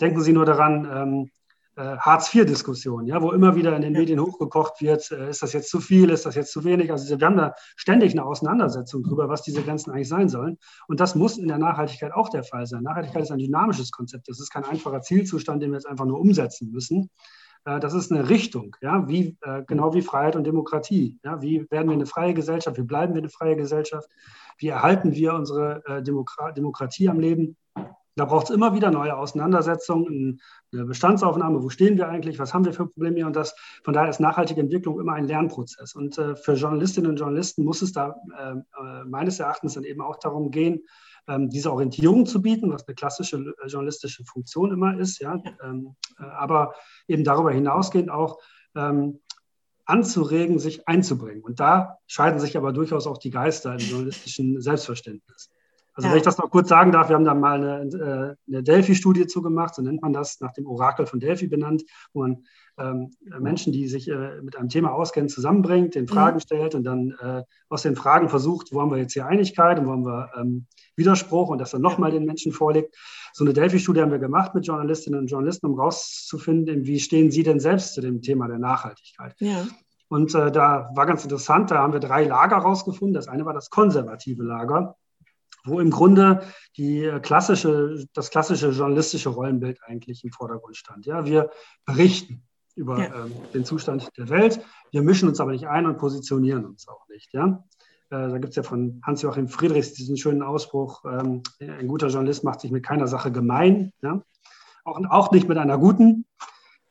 Denken 0.00 0.22
Sie 0.22 0.32
nur 0.32 0.46
daran, 0.46 0.88
ähm, 0.90 1.30
äh, 1.76 1.98
Hartz-IV-Diskussion, 1.98 3.04
ja, 3.04 3.20
wo 3.20 3.32
immer 3.32 3.54
wieder 3.54 3.76
in 3.76 3.82
den. 3.82 3.92
Medien 3.92 4.18
hochgekocht 4.18 4.80
wird, 4.80 5.10
äh, 5.10 5.28
ist 5.28 5.42
das 5.42 5.52
jetzt 5.52 5.68
zu 5.68 5.78
viel, 5.78 6.08
ist 6.08 6.24
das 6.24 6.34
jetzt 6.34 6.52
zu 6.52 6.64
wenig? 6.64 6.90
Also 6.90 7.18
wir 7.18 7.26
haben 7.26 7.36
da 7.36 7.54
ständig 7.76 8.12
eine 8.12 8.24
Auseinandersetzung 8.24 9.02
darüber, 9.02 9.28
was 9.28 9.42
diese 9.42 9.62
Grenzen 9.62 9.90
eigentlich 9.90 10.08
sein 10.08 10.30
sollen. 10.30 10.56
Und 10.88 11.00
das 11.00 11.14
muss 11.14 11.36
in 11.36 11.48
der 11.48 11.58
Nachhaltigkeit 11.58 12.12
auch 12.12 12.30
der 12.30 12.44
Fall 12.44 12.66
sein. 12.66 12.82
Nachhaltigkeit 12.82 13.24
ist 13.24 13.30
ein 13.30 13.38
dynamisches 13.38 13.90
Konzept. 13.90 14.28
Das 14.28 14.40
ist 14.40 14.50
kein 14.50 14.64
einfacher 14.64 15.02
Zielzustand, 15.02 15.62
den 15.62 15.70
wir 15.70 15.76
jetzt 15.76 15.86
einfach 15.86 16.06
nur 16.06 16.18
umsetzen 16.18 16.70
müssen. 16.72 17.10
Äh, 17.66 17.80
das 17.80 17.92
ist 17.92 18.10
eine 18.10 18.30
Richtung, 18.30 18.76
ja, 18.80 19.06
wie, 19.08 19.36
äh, 19.42 19.62
genau 19.66 19.92
wie 19.92 20.02
Freiheit 20.02 20.36
und 20.36 20.44
Demokratie. 20.44 21.18
Ja, 21.24 21.42
wie 21.42 21.70
werden 21.70 21.88
wir 21.88 21.94
eine 21.94 22.06
freie 22.06 22.32
Gesellschaft? 22.32 22.78
Wie 22.78 22.82
bleiben 22.82 23.14
wir 23.14 23.20
eine 23.20 23.28
freie 23.28 23.56
Gesellschaft? 23.56 24.08
Wie 24.58 24.68
erhalten 24.68 25.12
wir 25.12 25.34
unsere 25.34 25.82
äh, 25.86 26.02
Demokra 26.02 26.52
Demokratie 26.52 27.08
am 27.10 27.20
Leben? 27.20 27.56
Da 28.14 28.24
braucht 28.24 28.48
es 28.48 28.56
immer 28.56 28.72
wieder 28.74 28.90
neue 28.90 29.14
Auseinandersetzungen, 29.14 30.40
eine 30.72 30.86
Bestandsaufnahme, 30.86 31.62
wo 31.62 31.68
stehen 31.68 31.98
wir 31.98 32.08
eigentlich, 32.08 32.38
was 32.38 32.54
haben 32.54 32.64
wir 32.64 32.72
für 32.72 32.86
Probleme 32.86 33.16
hier 33.16 33.26
und 33.26 33.36
das. 33.36 33.54
Von 33.84 33.92
daher 33.92 34.08
ist 34.08 34.20
nachhaltige 34.20 34.62
Entwicklung 34.62 34.98
immer 34.98 35.12
ein 35.12 35.26
Lernprozess. 35.26 35.94
Und 35.94 36.14
für 36.14 36.54
Journalistinnen 36.54 37.10
und 37.10 37.18
Journalisten 37.18 37.62
muss 37.62 37.82
es 37.82 37.92
da 37.92 38.16
meines 39.04 39.38
Erachtens 39.38 39.74
dann 39.74 39.84
eben 39.84 40.00
auch 40.00 40.16
darum 40.16 40.50
gehen, 40.50 40.80
diese 41.48 41.72
Orientierung 41.72 42.26
zu 42.26 42.40
bieten, 42.40 42.72
was 42.72 42.86
eine 42.86 42.94
klassische 42.94 43.36
äh, 43.36 43.66
journalistische 43.66 44.24
Funktion 44.24 44.72
immer 44.72 44.98
ist, 44.98 45.18
ja. 45.20 45.42
Ähm, 45.62 45.96
äh, 46.18 46.24
aber 46.24 46.74
eben 47.08 47.24
darüber 47.24 47.52
hinausgehend 47.52 48.10
auch 48.10 48.38
ähm, 48.74 49.20
anzuregen, 49.84 50.58
sich 50.58 50.86
einzubringen. 50.88 51.42
Und 51.42 51.60
da 51.60 51.98
scheiden 52.06 52.40
sich 52.40 52.56
aber 52.56 52.72
durchaus 52.72 53.06
auch 53.06 53.18
die 53.18 53.30
Geister 53.30 53.72
im 53.72 53.78
journalistischen 53.78 54.60
Selbstverständnis. 54.60 55.50
Also 55.96 56.08
ja. 56.08 56.12
wenn 56.12 56.18
ich 56.18 56.24
das 56.24 56.36
noch 56.36 56.50
kurz 56.50 56.68
sagen 56.68 56.92
darf, 56.92 57.08
wir 57.08 57.16
haben 57.16 57.24
da 57.24 57.32
mal 57.32 57.54
eine, 57.54 58.36
äh, 58.48 58.52
eine 58.52 58.62
Delphi-Studie 58.62 59.26
zugemacht, 59.26 59.74
so 59.74 59.82
nennt 59.82 60.02
man 60.02 60.12
das, 60.12 60.40
nach 60.40 60.52
dem 60.52 60.66
Orakel 60.66 61.06
von 61.06 61.20
Delphi 61.20 61.46
benannt, 61.46 61.84
wo 62.12 62.20
man 62.20 62.44
ähm, 62.78 63.10
Menschen, 63.40 63.72
die 63.72 63.88
sich 63.88 64.08
äh, 64.08 64.42
mit 64.42 64.56
einem 64.56 64.68
Thema 64.68 64.92
auskennen, 64.92 65.30
zusammenbringt, 65.30 65.94
den 65.94 66.06
Fragen 66.06 66.36
mhm. 66.36 66.40
stellt 66.40 66.74
und 66.74 66.84
dann 66.84 67.14
äh, 67.22 67.42
aus 67.70 67.80
den 67.80 67.96
Fragen 67.96 68.28
versucht, 68.28 68.74
wo 68.74 68.82
haben 68.82 68.90
wir 68.90 68.98
jetzt 68.98 69.14
hier 69.14 69.24
Einigkeit 69.24 69.78
und 69.78 69.86
wo 69.86 69.92
haben 69.92 70.04
wir 70.04 70.30
ähm, 70.36 70.66
Widerspruch 70.96 71.48
und 71.48 71.58
das 71.58 71.70
dann 71.70 71.80
nochmal 71.80 72.10
den 72.10 72.26
Menschen 72.26 72.52
vorlegt. 72.52 72.94
So 73.32 73.44
eine 73.44 73.54
Delphi-Studie 73.54 74.02
haben 74.02 74.12
wir 74.12 74.18
gemacht 74.18 74.54
mit 74.54 74.66
Journalistinnen 74.66 75.20
und 75.20 75.30
Journalisten, 75.30 75.64
um 75.64 75.80
rauszufinden, 75.80 76.84
wie 76.84 77.00
stehen 77.00 77.30
sie 77.30 77.42
denn 77.42 77.58
selbst 77.58 77.94
zu 77.94 78.02
dem 78.02 78.20
Thema 78.20 78.48
der 78.48 78.58
Nachhaltigkeit. 78.58 79.34
Ja. 79.38 79.66
Und 80.08 80.34
äh, 80.34 80.52
da 80.52 80.90
war 80.94 81.06
ganz 81.06 81.24
interessant, 81.24 81.70
da 81.70 81.78
haben 81.78 81.94
wir 81.94 82.00
drei 82.00 82.24
Lager 82.24 82.58
rausgefunden. 82.58 83.14
Das 83.14 83.28
eine 83.28 83.46
war 83.46 83.54
das 83.54 83.70
konservative 83.70 84.42
Lager 84.42 84.94
wo 85.66 85.80
im 85.80 85.90
Grunde 85.90 86.42
die 86.76 87.04
äh, 87.04 87.20
klassische, 87.20 88.06
das 88.12 88.30
klassische 88.30 88.70
journalistische 88.70 89.28
Rollenbild 89.28 89.80
eigentlich 89.84 90.24
im 90.24 90.30
Vordergrund 90.30 90.76
stand. 90.76 91.06
Ja, 91.06 91.26
wir 91.26 91.50
berichten 91.84 92.42
über 92.74 92.98
ja. 92.98 93.24
ähm, 93.24 93.32
den 93.54 93.64
Zustand 93.64 94.08
der 94.16 94.28
Welt, 94.28 94.60
wir 94.90 95.02
mischen 95.02 95.28
uns 95.28 95.40
aber 95.40 95.52
nicht 95.52 95.66
ein 95.66 95.86
und 95.86 95.98
positionieren 95.98 96.64
uns 96.64 96.88
auch 96.88 97.08
nicht. 97.08 97.32
Ja, 97.32 97.64
äh, 98.10 98.28
da 98.28 98.38
gibt 98.38 98.50
es 98.50 98.56
ja 98.56 98.62
von 98.62 99.00
Hans-Joachim 99.04 99.48
Friedrichs 99.48 99.94
diesen 99.94 100.16
schönen 100.16 100.42
Ausspruch: 100.42 101.04
ähm, 101.04 101.42
Ein 101.60 101.88
guter 101.88 102.08
Journalist 102.08 102.44
macht 102.44 102.60
sich 102.60 102.70
mit 102.70 102.84
keiner 102.84 103.08
Sache 103.08 103.32
gemein, 103.32 103.92
ja? 104.02 104.22
auch, 104.84 105.00
auch 105.10 105.32
nicht 105.32 105.48
mit 105.48 105.58
einer 105.58 105.78
guten. 105.78 106.24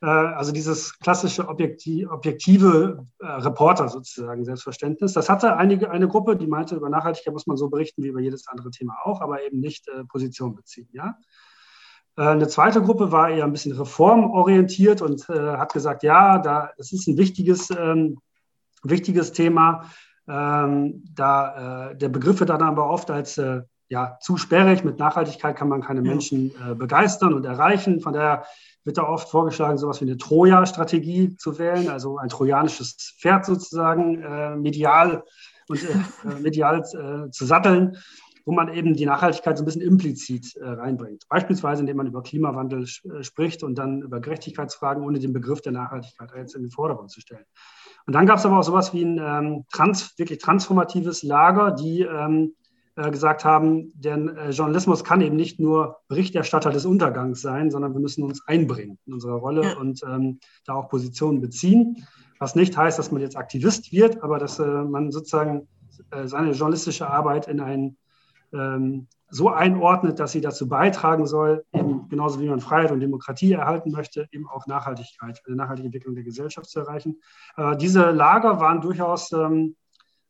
Äh, 0.01 0.07
also 0.07 0.51
dieses 0.51 0.99
klassische 0.99 1.47
objektiv, 1.47 2.09
objektive 2.09 3.05
äh, 3.19 3.25
Reporter 3.25 3.89
sozusagen, 3.89 4.45
Selbstverständnis. 4.45 5.13
Das 5.13 5.29
hatte 5.29 5.55
einige, 5.55 5.91
eine 5.91 6.07
Gruppe, 6.07 6.35
die 6.35 6.47
meinte, 6.47 6.75
über 6.75 6.89
Nachhaltigkeit 6.89 7.33
muss 7.33 7.47
man 7.47 7.57
so 7.57 7.69
berichten 7.69 8.03
wie 8.03 8.07
über 8.07 8.19
jedes 8.19 8.47
andere 8.47 8.71
Thema 8.71 8.95
auch, 9.03 9.21
aber 9.21 9.43
eben 9.43 9.59
nicht 9.59 9.87
äh, 9.87 10.03
Position 10.05 10.55
beziehen. 10.55 10.89
Ja? 10.91 11.17
Äh, 12.17 12.23
eine 12.23 12.47
zweite 12.47 12.81
Gruppe 12.81 13.11
war 13.11 13.29
eher 13.29 13.45
ein 13.45 13.51
bisschen 13.51 13.73
reformorientiert 13.73 15.01
und 15.01 15.29
äh, 15.29 15.57
hat 15.57 15.73
gesagt, 15.73 16.03
ja, 16.03 16.39
da, 16.39 16.71
das 16.77 16.91
ist 16.91 17.07
ein 17.07 17.17
wichtiges, 17.17 17.69
ähm, 17.71 18.19
wichtiges 18.83 19.31
Thema. 19.31 19.89
Ähm, 20.27 21.03
da, 21.13 21.89
äh, 21.91 21.95
der 21.97 22.09
Begriff 22.09 22.39
wird 22.39 22.49
dann 22.49 22.61
aber 22.61 22.89
oft 22.89 23.11
als 23.11 23.39
ja, 23.87 24.17
zu 24.19 24.37
sperrig. 24.37 24.83
Mit 24.83 24.97
Nachhaltigkeit 24.97 25.55
kann 25.55 25.69
man 25.69 25.81
keine 25.81 26.01
Menschen 26.01 26.51
begeistern 26.75 27.35
und 27.35 27.45
erreichen. 27.45 28.01
Von 28.01 28.13
daher 28.13 28.43
wird 28.85 28.97
da 28.97 29.03
oft 29.03 29.29
vorgeschlagen, 29.29 29.77
sowas 29.77 29.99
wie 29.99 30.05
eine 30.05 30.17
Troja-Strategie 30.17 31.35
zu 31.37 31.57
wählen, 31.57 31.89
also 31.89 32.17
ein 32.17 32.29
trojanisches 32.29 33.15
Pferd 33.19 33.45
sozusagen 33.45 34.21
äh, 34.21 34.55
medial 34.55 35.23
und 35.67 35.83
äh, 35.83 35.87
äh 36.29 36.39
medial 36.39 36.79
äh, 36.79 37.31
zu 37.31 37.45
satteln, 37.45 37.97
wo 38.45 38.53
man 38.53 38.71
eben 38.71 38.93
die 38.93 39.07
Nachhaltigkeit 39.07 39.57
so 39.57 39.63
ein 39.63 39.65
bisschen 39.65 39.81
implizit 39.81 40.55
äh, 40.57 40.67
reinbringt. 40.67 41.27
Beispielsweise, 41.27 41.81
indem 41.81 41.97
man 41.97 42.07
über 42.07 42.21
Klimawandel 42.21 42.83
äh, 42.83 43.23
spricht 43.23 43.63
und 43.63 43.75
dann 43.75 44.03
über 44.03 44.19
Gerechtigkeitsfragen, 44.19 45.03
ohne 45.03 45.17
den 45.17 45.33
Begriff 45.33 45.61
der 45.61 45.71
Nachhaltigkeit 45.71 46.29
jetzt 46.35 46.55
in 46.55 46.61
den 46.61 46.71
Vordergrund 46.71 47.09
zu 47.09 47.21
stellen. 47.21 47.45
Und 48.05 48.13
dann 48.13 48.25
gab 48.25 48.37
es 48.37 48.45
aber 48.45 48.59
auch 48.59 48.63
sowas 48.63 48.93
wie 48.93 49.03
ein 49.03 49.19
ähm, 49.19 49.65
trans, 49.71 50.17
wirklich 50.17 50.39
transformatives 50.39 51.23
Lager, 51.23 51.71
die 51.71 52.01
ähm, 52.01 52.53
äh, 52.95 53.11
gesagt 53.11 53.43
haben, 53.43 53.91
der 53.95 54.15
äh, 54.15 54.49
Journalismus 54.51 55.03
kann 55.03 55.21
eben 55.21 55.35
nicht 55.35 55.59
nur 55.59 55.97
Berichterstatter 56.07 56.69
des 56.69 56.85
Untergangs 56.85 57.41
sein, 57.41 57.71
sondern 57.71 57.93
wir 57.93 57.99
müssen 57.99 58.23
uns 58.23 58.47
einbringen 58.47 58.99
in 59.05 59.13
unsere 59.13 59.35
Rolle 59.35 59.63
ja. 59.63 59.77
und 59.77 60.01
ähm, 60.03 60.39
da 60.65 60.75
auch 60.75 60.87
Positionen 60.87 61.41
beziehen. 61.41 62.05
Was 62.39 62.55
nicht 62.55 62.77
heißt, 62.77 62.99
dass 62.99 63.11
man 63.11 63.21
jetzt 63.21 63.37
Aktivist 63.37 63.91
wird, 63.91 64.23
aber 64.23 64.39
dass 64.39 64.59
äh, 64.59 64.65
man 64.65 65.11
sozusagen 65.11 65.67
äh, 66.11 66.27
seine 66.27 66.51
journalistische 66.51 67.09
Arbeit 67.09 67.47
in 67.47 67.59
ein 67.59 67.97
ähm, 68.53 69.07
so 69.35 69.49
einordnet, 69.49 70.19
dass 70.19 70.31
sie 70.31 70.39
dazu 70.39 70.69
beitragen 70.69 71.27
soll, 71.27 71.65
eben 71.73 72.07
genauso 72.07 72.39
wie 72.39 72.47
man 72.47 72.61
Freiheit 72.61 72.91
und 72.91 73.01
Demokratie 73.01 73.51
erhalten 73.51 73.91
möchte, 73.91 74.29
eben 74.31 74.47
auch 74.47 74.65
Nachhaltigkeit, 74.65 75.41
eine 75.45 75.57
nachhaltige 75.57 75.87
Entwicklung 75.87 76.15
der 76.15 76.23
Gesellschaft 76.23 76.69
zu 76.69 76.79
erreichen. 76.79 77.17
Äh, 77.57 77.75
diese 77.75 78.11
Lager 78.11 78.61
waren 78.61 78.79
durchaus 78.79 79.33
ähm, 79.33 79.75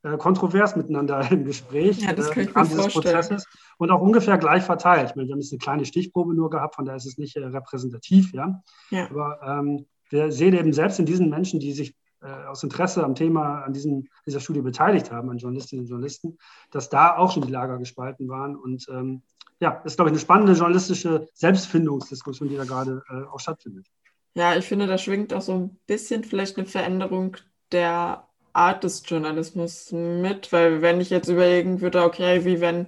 äh, 0.01 0.17
kontrovers 0.17 0.75
miteinander 0.75 1.21
im 1.31 1.45
Gespräch 1.45 1.99
ja, 1.99 2.13
das 2.13 2.29
äh, 2.29 2.45
mir 2.45 2.47
vorstellen. 2.49 2.91
Prozesses 2.91 3.45
und 3.77 3.91
auch 3.91 4.01
ungefähr 4.01 4.39
gleich 4.39 4.63
verteilt. 4.63 5.11
Ich 5.11 5.15
meine, 5.15 5.27
wir 5.27 5.33
haben 5.33 5.41
jetzt 5.41 5.53
eine 5.53 5.59
kleine 5.59 5.85
Stichprobe 5.85 6.33
nur 6.33 6.49
gehabt, 6.49 6.75
von 6.75 6.85
daher 6.85 6.97
ist 6.97 7.05
es 7.05 7.19
nicht 7.19 7.35
äh, 7.35 7.45
repräsentativ, 7.45 8.33
ja. 8.33 8.63
ja. 8.89 9.07
Aber 9.11 9.39
ähm, 9.43 9.85
wir 10.09 10.31
sehen 10.31 10.55
eben 10.55 10.73
selbst 10.73 10.99
in 10.99 11.05
diesen 11.05 11.29
Menschen, 11.29 11.59
die 11.59 11.73
sich 11.73 11.95
äh, 12.25 12.47
aus 12.47 12.63
Interesse 12.63 13.03
am 13.03 13.15
Thema 13.15 13.63
an 13.63 13.73
diesem, 13.73 14.07
dieser 14.25 14.39
Studie 14.39 14.61
beteiligt 14.61 15.11
haben, 15.11 15.29
an 15.29 15.37
Journalistinnen 15.37 15.85
und 15.85 15.89
Journalisten, 15.89 16.37
dass 16.71 16.89
da 16.89 17.15
auch 17.15 17.31
schon 17.31 17.43
die 17.43 17.51
Lager 17.51 17.77
gespalten 17.77 18.27
waren. 18.27 18.55
Und 18.55 18.87
ähm, 18.89 19.21
ja, 19.59 19.81
ist, 19.85 19.97
glaube 19.97 20.09
ich, 20.09 20.13
eine 20.13 20.19
spannende 20.19 20.53
journalistische 20.53 21.27
Selbstfindungsdiskussion, 21.33 22.49
die 22.49 22.57
da 22.57 22.65
gerade 22.65 23.03
äh, 23.09 23.23
auch 23.31 23.39
stattfindet. 23.39 23.87
Ja, 24.33 24.55
ich 24.55 24.65
finde, 24.65 24.87
da 24.87 24.97
schwingt 24.97 25.33
auch 25.33 25.41
so 25.41 25.53
ein 25.53 25.79
bisschen 25.87 26.23
vielleicht 26.23 26.57
eine 26.57 26.65
Veränderung 26.65 27.37
der 27.71 28.27
Art 28.51 28.83
des 28.83 29.03
Journalismus 29.05 29.91
mit, 29.91 30.51
weil 30.51 30.81
wenn 30.81 30.99
ich 30.99 31.09
jetzt 31.09 31.29
überlegen 31.29 31.81
würde, 31.81 32.03
okay, 32.03 32.43
wie 32.45 32.59
wenn, 32.59 32.87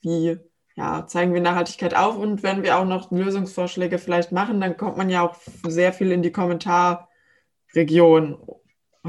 wie 0.00 0.38
ja, 0.76 1.06
zeigen 1.06 1.34
wir 1.34 1.40
Nachhaltigkeit 1.40 1.96
auf 1.96 2.16
und 2.16 2.42
wenn 2.44 2.62
wir 2.62 2.78
auch 2.78 2.84
noch 2.84 3.10
Lösungsvorschläge 3.10 3.98
vielleicht 3.98 4.32
machen, 4.32 4.60
dann 4.60 4.76
kommt 4.76 4.96
man 4.96 5.10
ja 5.10 5.22
auch 5.22 5.36
sehr 5.66 5.92
viel 5.92 6.12
in 6.12 6.22
die 6.22 6.30
Kommentarregion 6.30 8.38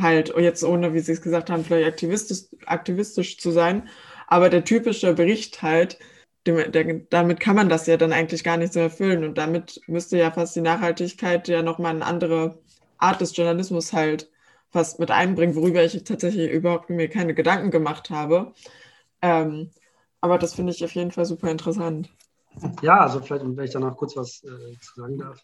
halt, 0.02 0.34
jetzt 0.38 0.64
ohne, 0.64 0.94
wie 0.94 1.00
Sie 1.00 1.12
es 1.12 1.22
gesagt 1.22 1.50
haben, 1.50 1.64
vielleicht 1.64 1.88
aktivistisch, 1.88 2.46
aktivistisch 2.66 3.38
zu 3.38 3.52
sein, 3.52 3.90
aber 4.28 4.50
der 4.50 4.64
typische 4.64 5.14
Bericht 5.14 5.62
halt, 5.62 6.00
dem, 6.48 6.72
der, 6.72 7.02
damit 7.10 7.40
kann 7.40 7.56
man 7.56 7.70
das 7.70 7.88
ja 7.88 7.98
dann 7.98 8.14
eigentlich 8.14 8.44
gar 8.44 8.58
nicht 8.58 8.74
so 8.74 8.80
erfüllen 8.80 9.24
und 9.24 9.38
damit 9.38 9.82
müsste 9.88 10.18
ja 10.18 10.32
fast 10.32 10.56
die 10.56 10.62
Nachhaltigkeit 10.62 11.48
ja 11.48 11.62
nochmal 11.62 11.96
eine 11.96 12.06
andere 12.06 12.60
Art 12.98 13.22
des 13.22 13.36
Journalismus 13.36 13.94
halt 13.94 14.30
was 14.72 15.00
mit 15.00 15.12
einbringen, 15.12 15.56
worüber 15.56 15.84
ich 15.84 16.04
tatsächlich 16.04 16.52
überhaupt 16.52 16.90
mir 16.90 17.10
keine 17.10 17.34
Gedanken 17.34 17.72
gemacht 17.72 18.10
habe. 18.10 18.54
Ähm, 19.22 19.72
aber 20.22 20.38
das 20.38 20.54
finde 20.54 20.74
ich 20.74 20.84
auf 20.84 20.94
jeden 20.94 21.12
Fall 21.12 21.26
super 21.26 21.50
interessant. 21.50 22.10
Ja, 22.82 23.00
also 23.00 23.20
vielleicht, 23.20 23.46
wenn 23.46 23.66
ich 23.66 23.72
da 23.72 23.80
noch 23.80 23.96
kurz 23.98 24.16
was 24.16 24.44
äh, 24.44 24.78
zu 24.80 25.02
sagen 25.02 25.18
darf. 25.18 25.44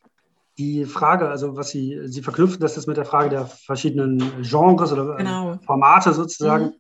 Die 0.58 0.86
Frage, 0.86 1.28
also 1.30 1.58
was 1.58 1.70
Sie, 1.70 2.00
Sie 2.06 2.22
verknüpfen 2.22 2.62
das 2.62 2.76
jetzt 2.76 2.88
mit 2.88 2.98
der 2.98 3.06
Frage 3.06 3.30
der 3.30 3.46
verschiedenen 3.46 4.20
Genres 4.42 4.94
oder 4.94 5.16
äh, 5.16 5.18
genau. 5.18 5.60
Formate 5.66 6.14
sozusagen. 6.14 6.66
Mhm. 6.66 6.74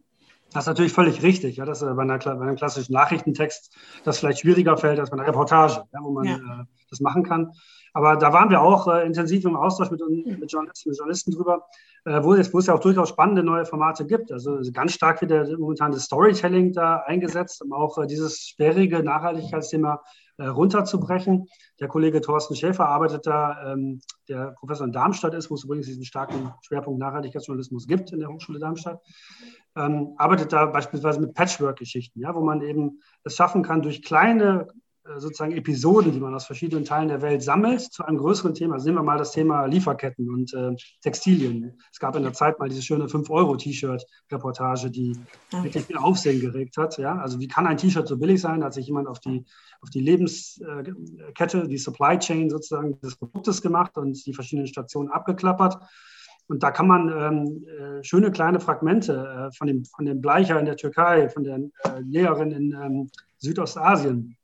Das 0.53 0.63
ist 0.63 0.67
natürlich 0.67 0.93
völlig 0.93 1.21
richtig, 1.21 1.57
ja, 1.57 1.65
dass 1.65 1.81
äh, 1.81 1.93
bei, 1.93 2.03
einer, 2.03 2.17
bei, 2.17 2.31
einem 2.31 2.55
klassischen 2.55 2.93
Nachrichtentext 2.93 3.75
das 4.05 4.19
vielleicht 4.19 4.39
schwieriger 4.39 4.77
fällt 4.77 4.99
als 4.99 5.09
bei 5.09 5.17
einer 5.17 5.27
Reportage, 5.27 5.83
ja, 5.91 5.99
wo 6.01 6.11
man 6.11 6.25
ja. 6.25 6.35
äh, 6.35 6.65
das 6.89 7.01
machen 7.01 7.23
kann. 7.23 7.51
Aber 7.95 8.17
da 8.17 8.33
waren 8.33 8.49
wir 8.49 8.61
auch 8.61 8.87
äh, 8.87 9.05
intensiv 9.05 9.45
im 9.45 9.55
Austausch 9.55 9.89
mit, 9.89 10.01
mit, 10.39 10.51
Journalisten, 10.51 10.89
mit 10.89 10.97
Journalisten 10.97 11.31
drüber, 11.31 11.65
äh, 12.03 12.21
wo, 12.21 12.33
es, 12.33 12.53
wo 12.53 12.59
es 12.59 12.67
ja 12.67 12.73
auch 12.73 12.79
durchaus 12.81 13.07
spannende 13.07 13.41
neue 13.41 13.65
Formate 13.65 14.05
gibt. 14.05 14.33
Also 14.33 14.59
ganz 14.73 14.93
stark 14.93 15.21
wird 15.21 15.31
der, 15.31 15.57
momentan 15.57 15.93
das 15.93 16.03
Storytelling 16.03 16.73
da 16.73 16.97
eingesetzt, 17.05 17.61
um 17.61 17.71
auch 17.71 17.97
äh, 17.97 18.05
dieses 18.05 18.47
sperrige 18.47 19.01
Nachhaltigkeitsthema 19.01 20.03
runterzubrechen. 20.43 21.47
Der 21.79 21.87
Kollege 21.87 22.21
Thorsten 22.21 22.55
Schäfer 22.55 22.87
arbeitet 22.87 23.25
da, 23.25 23.73
ähm, 23.73 24.01
der 24.27 24.51
Professor 24.59 24.85
in 24.85 24.91
Darmstadt 24.91 25.33
ist, 25.33 25.49
wo 25.49 25.55
es 25.55 25.63
übrigens 25.63 25.87
diesen 25.87 26.03
starken 26.03 26.53
Schwerpunkt 26.61 26.99
Nachhaltigkeitsjournalismus 26.99 27.87
gibt 27.87 28.11
in 28.11 28.19
der 28.19 28.29
Hochschule 28.29 28.59
Darmstadt 28.59 29.01
ähm, 29.75 30.13
arbeitet 30.17 30.53
da 30.53 30.65
beispielsweise 30.67 31.19
mit 31.19 31.33
Patchwork-Geschichten, 31.33 32.21
ja, 32.21 32.33
wo 32.33 32.41
man 32.41 32.61
eben 32.61 33.01
es 33.23 33.35
schaffen 33.35 33.63
kann, 33.63 33.81
durch 33.81 34.01
kleine 34.01 34.67
äh, 34.69 34.71
sozusagen 35.17 35.51
Episoden, 35.51 36.11
die 36.11 36.19
man 36.19 36.33
aus 36.33 36.45
verschiedenen 36.45 36.83
Teilen 36.83 37.07
der 37.07 37.21
Welt 37.21 37.43
sammelt, 37.43 37.81
zu 37.81 38.03
einem 38.03 38.17
größeren 38.17 38.53
Thema. 38.53 38.75
Also 38.75 38.87
nehmen 38.87 38.97
wir 38.97 39.03
mal 39.03 39.17
das 39.17 39.31
Thema 39.31 39.65
Lieferketten 39.65 40.29
und 40.29 40.53
äh, 40.53 40.75
Textilien. 41.01 41.77
Es 41.91 41.99
gab 41.99 42.15
in 42.15 42.23
der 42.23 42.33
Zeit 42.33 42.59
mal 42.59 42.69
diese 42.69 42.81
schöne 42.81 43.05
5-Euro-T-Shirt-Reportage, 43.05 44.89
die 44.89 45.15
okay. 45.51 45.63
wirklich 45.63 45.85
viel 45.85 45.97
Aufsehen 45.97 46.41
geregt 46.41 46.77
hat. 46.77 46.97
Ja? 46.97 47.17
Also 47.17 47.39
wie 47.39 47.47
kann 47.47 47.67
ein 47.67 47.77
T-Shirt 47.77 48.07
so 48.07 48.17
billig 48.17 48.41
sein? 48.41 48.61
Da 48.61 48.67
hat 48.67 48.73
sich 48.73 48.87
jemand 48.87 49.07
auf 49.07 49.19
die, 49.19 49.45
auf 49.81 49.89
die 49.89 50.01
Lebenskette, 50.01 51.67
die 51.67 51.77
Supply 51.77 52.17
Chain 52.17 52.49
sozusagen 52.49 52.99
des 53.01 53.15
Produktes 53.15 53.61
gemacht 53.61 53.97
und 53.97 54.25
die 54.25 54.33
verschiedenen 54.33 54.67
Stationen 54.67 55.09
abgeklappert. 55.09 55.77
Und 56.47 56.61
da 56.61 56.71
kann 56.71 56.87
man 56.87 57.09
ähm, 57.09 57.65
äh, 57.67 58.03
schöne 58.03 58.31
kleine 58.31 58.59
Fragmente 58.59 59.49
äh, 59.49 59.55
von, 59.55 59.67
dem, 59.67 59.83
von 59.85 60.05
dem 60.05 60.21
Bleicher 60.21 60.59
in 60.59 60.65
der 60.65 60.77
Türkei, 60.77 61.27
von 61.29 61.43
der 61.43 61.57
äh, 61.57 62.01
Lehrerin 62.01 62.51
in 62.51 62.71
ähm, 62.71 63.09
Südostasien, 63.37 64.37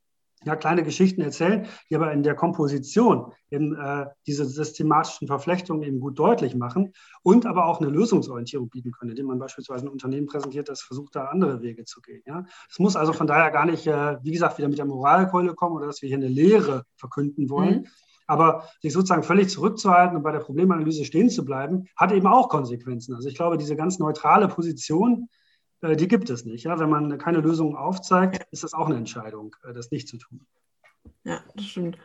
ja, 0.44 0.56
kleine 0.56 0.84
Geschichten 0.84 1.22
erzählen, 1.22 1.68
die 1.90 1.96
aber 1.96 2.12
in 2.12 2.24
der 2.24 2.36
Komposition 2.36 3.32
eben 3.52 3.76
äh, 3.76 4.08
diese 4.26 4.46
systematischen 4.46 5.28
Verflechtungen 5.28 5.84
eben 5.84 6.00
gut 6.00 6.18
deutlich 6.18 6.56
machen 6.56 6.94
und 7.22 7.46
aber 7.46 7.66
auch 7.66 7.80
eine 7.80 7.90
Lösungsorientierung 7.90 8.70
bieten 8.70 8.92
können, 8.92 9.12
indem 9.12 9.28
man 9.28 9.40
beispielsweise 9.40 9.86
ein 9.86 9.90
Unternehmen 9.90 10.28
präsentiert, 10.28 10.70
das 10.70 10.82
versucht, 10.82 11.16
da 11.16 11.26
andere 11.26 11.62
Wege 11.62 11.86
zu 11.86 12.02
gehen. 12.02 12.24
Ja. 12.26 12.46
Es 12.70 12.80
muss 12.80 12.96
also 12.96 13.14
von 13.14 13.28
daher 13.28 13.52
gar 13.52 13.66
nicht, 13.66 13.86
äh, 13.86 14.18
wie 14.24 14.32
gesagt, 14.32 14.58
wieder 14.58 14.70
mit 14.70 14.78
der 14.78 14.86
Moralkeule 14.86 15.54
kommen 15.54 15.76
oder 15.76 15.88
dass 15.88 16.02
wir 16.02 16.08
hier 16.08 16.18
eine 16.18 16.28
Lehre 16.28 16.86
verkünden 16.96 17.50
wollen, 17.50 17.82
mhm. 17.82 17.88
Aber 18.28 18.70
sich 18.82 18.94
sozusagen 18.94 19.24
völlig 19.24 19.50
zurückzuhalten 19.50 20.16
und 20.16 20.24
bei 20.24 20.32
der 20.32 20.40
Problemanalyse 20.40 21.04
stehen 21.04 21.30
zu 21.30 21.44
bleiben, 21.44 21.88
hat 21.98 22.14
eben 22.14 22.28
auch 22.28 22.48
Konsequenzen. 22.48 23.14
Also 23.14 23.28
ich 23.28 23.36
glaube, 23.36 23.58
diese 23.58 23.76
ganz 23.76 24.00
neutrale 24.00 24.48
Position, 24.48 25.28
die 25.82 26.08
gibt 26.08 26.30
es 26.30 26.46
nicht. 26.46 26.64
Ja? 26.64 26.80
Wenn 26.80 26.90
man 26.90 27.18
keine 27.18 27.40
Lösung 27.40 27.76
aufzeigt, 27.76 28.48
ist 28.52 28.64
das 28.64 28.74
auch 28.74 28.88
eine 28.88 28.98
Entscheidung, 28.98 29.56
äh, 29.64 29.74
das 29.74 29.92
nicht 29.92 30.08
zu 30.08 30.18
tun. 30.18 30.46
Ja, 31.24 31.42
das 31.56 31.66
stimmt. 31.66 31.98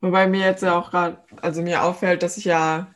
Wobei 0.00 0.26
mir 0.26 0.40
jetzt 0.40 0.62
ja 0.62 0.78
auch 0.78 0.90
gerade, 0.90 1.18
also 1.40 1.62
mir 1.62 1.82
auffällt, 1.82 2.22
dass 2.22 2.36
ich 2.36 2.44
ja 2.44 2.94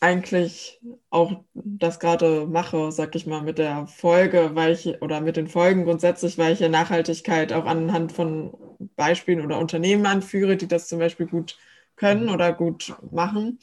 eigentlich 0.00 0.82
auch 1.08 1.44
das 1.54 1.98
gerade 1.98 2.46
mache, 2.46 2.92
sag 2.92 3.14
ich 3.14 3.26
mal, 3.26 3.40
mit 3.40 3.56
der 3.56 3.86
Folge, 3.86 4.50
weil 4.52 4.72
ich, 4.72 5.00
oder 5.00 5.22
mit 5.22 5.36
den 5.36 5.48
Folgen 5.48 5.84
grundsätzlich, 5.84 6.36
weil 6.36 6.52
ich 6.52 6.60
ja 6.60 6.68
Nachhaltigkeit 6.68 7.54
auch 7.54 7.64
anhand 7.64 8.12
von 8.12 8.52
Beispielen 8.96 9.42
oder 9.42 9.58
Unternehmen 9.58 10.04
anführe, 10.04 10.58
die 10.58 10.68
das 10.68 10.88
zum 10.88 10.98
Beispiel 10.98 11.26
gut 11.26 11.56
können 11.96 12.28
oder 12.28 12.52
gut 12.52 12.94
machen. 13.10 13.58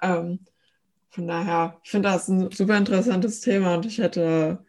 Ähm, 0.00 0.40
von 1.08 1.26
daher, 1.26 1.80
ich 1.82 1.90
finde 1.90 2.08
das 2.10 2.28
ein 2.28 2.52
super 2.52 2.76
interessantes 2.76 3.40
Thema 3.40 3.74
und 3.74 3.84
ich 3.84 3.98
hätte 3.98 4.64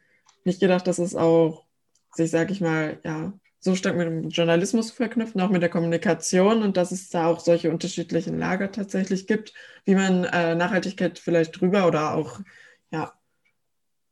nicht 0.46 0.60
gedacht, 0.60 0.88
dass 0.88 1.00
es 1.00 1.16
auch 1.16 1.66
sich, 2.14 2.32
sag 2.32 2.52
ich 2.52 2.62
mal, 2.62 3.00
ja, 3.04 3.34
so 3.60 3.76
stark 3.76 3.96
mit 3.96 4.08
dem 4.08 4.30
Journalismus 4.30 4.90
verknüpft, 4.90 5.40
auch 5.40 5.50
mit 5.50 5.62
der 5.62 5.70
Kommunikation 5.70 6.64
und 6.64 6.78
dass 6.78 6.92
es 6.92 7.10
da 7.10 7.28
auch 7.28 7.40
solche 7.40 7.70
unterschiedlichen 7.70 8.40
Lager 8.40 8.72
tatsächlich 8.72 9.28
gibt, 9.28 9.54
wie 9.86 9.96
man 9.96 10.24
äh, 10.24 10.56
Nachhaltigkeit 10.56 11.20
vielleicht 11.20 11.62
drüber 11.62 11.88
oder 11.88 12.16
auch 12.16 12.40
ja, 12.90 13.14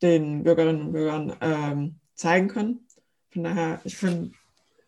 den 0.03 0.43
Bürgerinnen 0.43 0.81
und 0.81 0.91
Bürgern 0.91 1.35
ähm, 1.41 1.99
zeigen 2.13 2.47
kann. 2.47 2.79
Von 3.31 3.43
daher, 3.43 3.81
ich 3.83 3.97
finde 3.97 4.31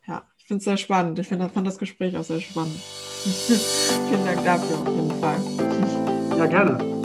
ja, 0.08 0.28
ich 0.38 0.46
finde 0.46 0.60
es 0.60 0.66
sehr 0.66 0.78
spannend. 0.78 1.18
Ich 1.20 1.28
find, 1.28 1.52
fand 1.52 1.68
das 1.68 1.78
Gespräch 1.78 2.16
auch 2.16 2.24
sehr 2.24 2.42
spannend. 2.42 2.76
Vielen 3.24 4.26
Dank 4.26 4.44
dafür 4.44 4.78
auf 4.80 4.88
jeden 4.88 5.20
Fall. 5.20 6.38
Ja, 6.38 6.46
gerne. 6.46 7.01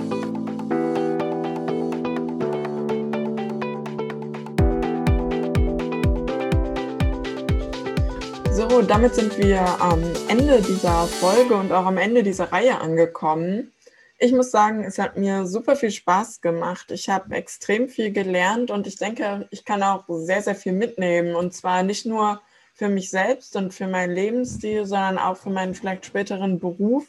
So, 8.76 8.82
damit 8.82 9.14
sind 9.14 9.38
wir 9.38 9.62
am 9.80 10.02
Ende 10.28 10.60
dieser 10.60 11.06
Folge 11.06 11.56
und 11.56 11.72
auch 11.72 11.86
am 11.86 11.96
Ende 11.96 12.22
dieser 12.22 12.52
Reihe 12.52 12.78
angekommen. 12.78 13.72
Ich 14.18 14.32
muss 14.32 14.50
sagen, 14.50 14.84
es 14.84 14.98
hat 14.98 15.16
mir 15.16 15.46
super 15.46 15.76
viel 15.76 15.90
Spaß 15.90 16.42
gemacht. 16.42 16.90
Ich 16.90 17.08
habe 17.08 17.34
extrem 17.34 17.88
viel 17.88 18.12
gelernt 18.12 18.70
und 18.70 18.86
ich 18.86 18.96
denke, 18.96 19.48
ich 19.50 19.64
kann 19.64 19.82
auch 19.82 20.04
sehr, 20.08 20.42
sehr 20.42 20.54
viel 20.54 20.72
mitnehmen. 20.72 21.34
Und 21.36 21.54
zwar 21.54 21.84
nicht 21.84 22.04
nur 22.04 22.42
für 22.74 22.90
mich 22.90 23.08
selbst 23.08 23.56
und 23.56 23.72
für 23.72 23.86
meinen 23.86 24.14
Lebensstil, 24.14 24.84
sondern 24.84 25.16
auch 25.16 25.38
für 25.38 25.48
meinen 25.48 25.74
vielleicht 25.74 26.04
späteren 26.04 26.60
Beruf 26.60 27.06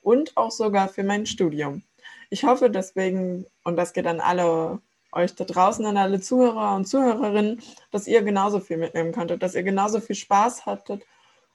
und 0.00 0.34
auch 0.38 0.50
sogar 0.50 0.88
für 0.88 1.04
mein 1.04 1.26
Studium. 1.26 1.82
Ich 2.30 2.44
hoffe 2.44 2.70
deswegen, 2.70 3.44
und 3.62 3.76
das 3.76 3.92
geht 3.92 4.06
an 4.06 4.20
alle 4.20 4.80
euch 5.12 5.34
da 5.34 5.44
draußen, 5.44 5.84
an 5.86 5.96
alle 5.96 6.20
Zuhörer 6.20 6.76
und 6.76 6.86
Zuhörerinnen, 6.86 7.62
dass 7.90 8.06
ihr 8.06 8.22
genauso 8.22 8.60
viel 8.60 8.76
mitnehmen 8.76 9.12
konntet, 9.12 9.42
dass 9.42 9.54
ihr 9.54 9.62
genauso 9.62 10.00
viel 10.00 10.16
Spaß 10.16 10.66
hattet 10.66 11.04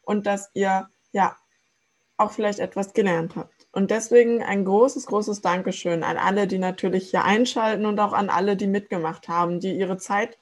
und 0.03 0.25
dass 0.25 0.49
ihr 0.53 0.89
ja 1.11 1.35
auch 2.17 2.31
vielleicht 2.31 2.59
etwas 2.59 2.93
gelernt 2.93 3.35
habt. 3.35 3.67
Und 3.71 3.91
deswegen 3.91 4.41
ein 4.41 4.63
großes, 4.63 5.05
großes 5.05 5.41
Dankeschön 5.41 6.03
an 6.03 6.17
alle, 6.17 6.47
die 6.47 6.59
natürlich 6.59 7.09
hier 7.09 7.25
einschalten 7.25 7.85
und 7.85 7.99
auch 7.99 8.13
an 8.13 8.29
alle, 8.29 8.55
die 8.55 8.67
mitgemacht 8.67 9.27
haben, 9.27 9.59
die 9.59 9.77
ihre 9.77 9.97
Zeit 9.97 10.37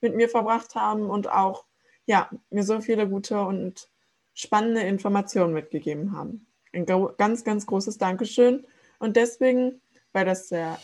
mit 0.00 0.14
mir 0.14 0.28
verbracht 0.28 0.74
haben 0.74 1.10
und 1.10 1.30
auch 1.30 1.64
ja, 2.06 2.30
mir 2.50 2.62
so 2.62 2.80
viele 2.80 3.08
gute 3.08 3.40
und 3.40 3.88
spannende 4.34 4.82
Informationen 4.82 5.52
mitgegeben 5.52 6.16
haben. 6.16 6.46
Ein 6.72 6.86
ganz, 6.86 7.42
ganz 7.42 7.66
großes 7.66 7.98
Dankeschön. 7.98 8.66
Und 8.98 9.16
deswegen, 9.16 9.80
weil 10.12 10.24
das 10.24 10.48
der 10.48 10.78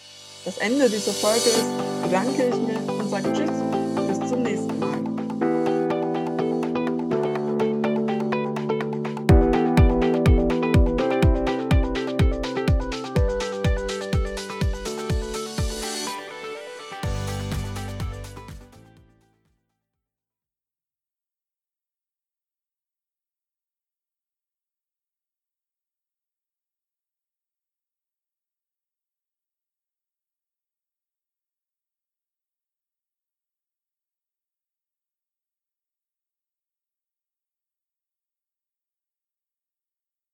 das 0.44 0.58
Ende 0.58 0.88
dieser 0.90 1.12
Folge 1.12 1.48
ist, 1.48 2.02
bedanke 2.02 2.48
ich 2.48 2.56
mich 2.56 2.88
und 2.88 3.10
sage 3.10 3.32
Tschüss. 3.32 3.71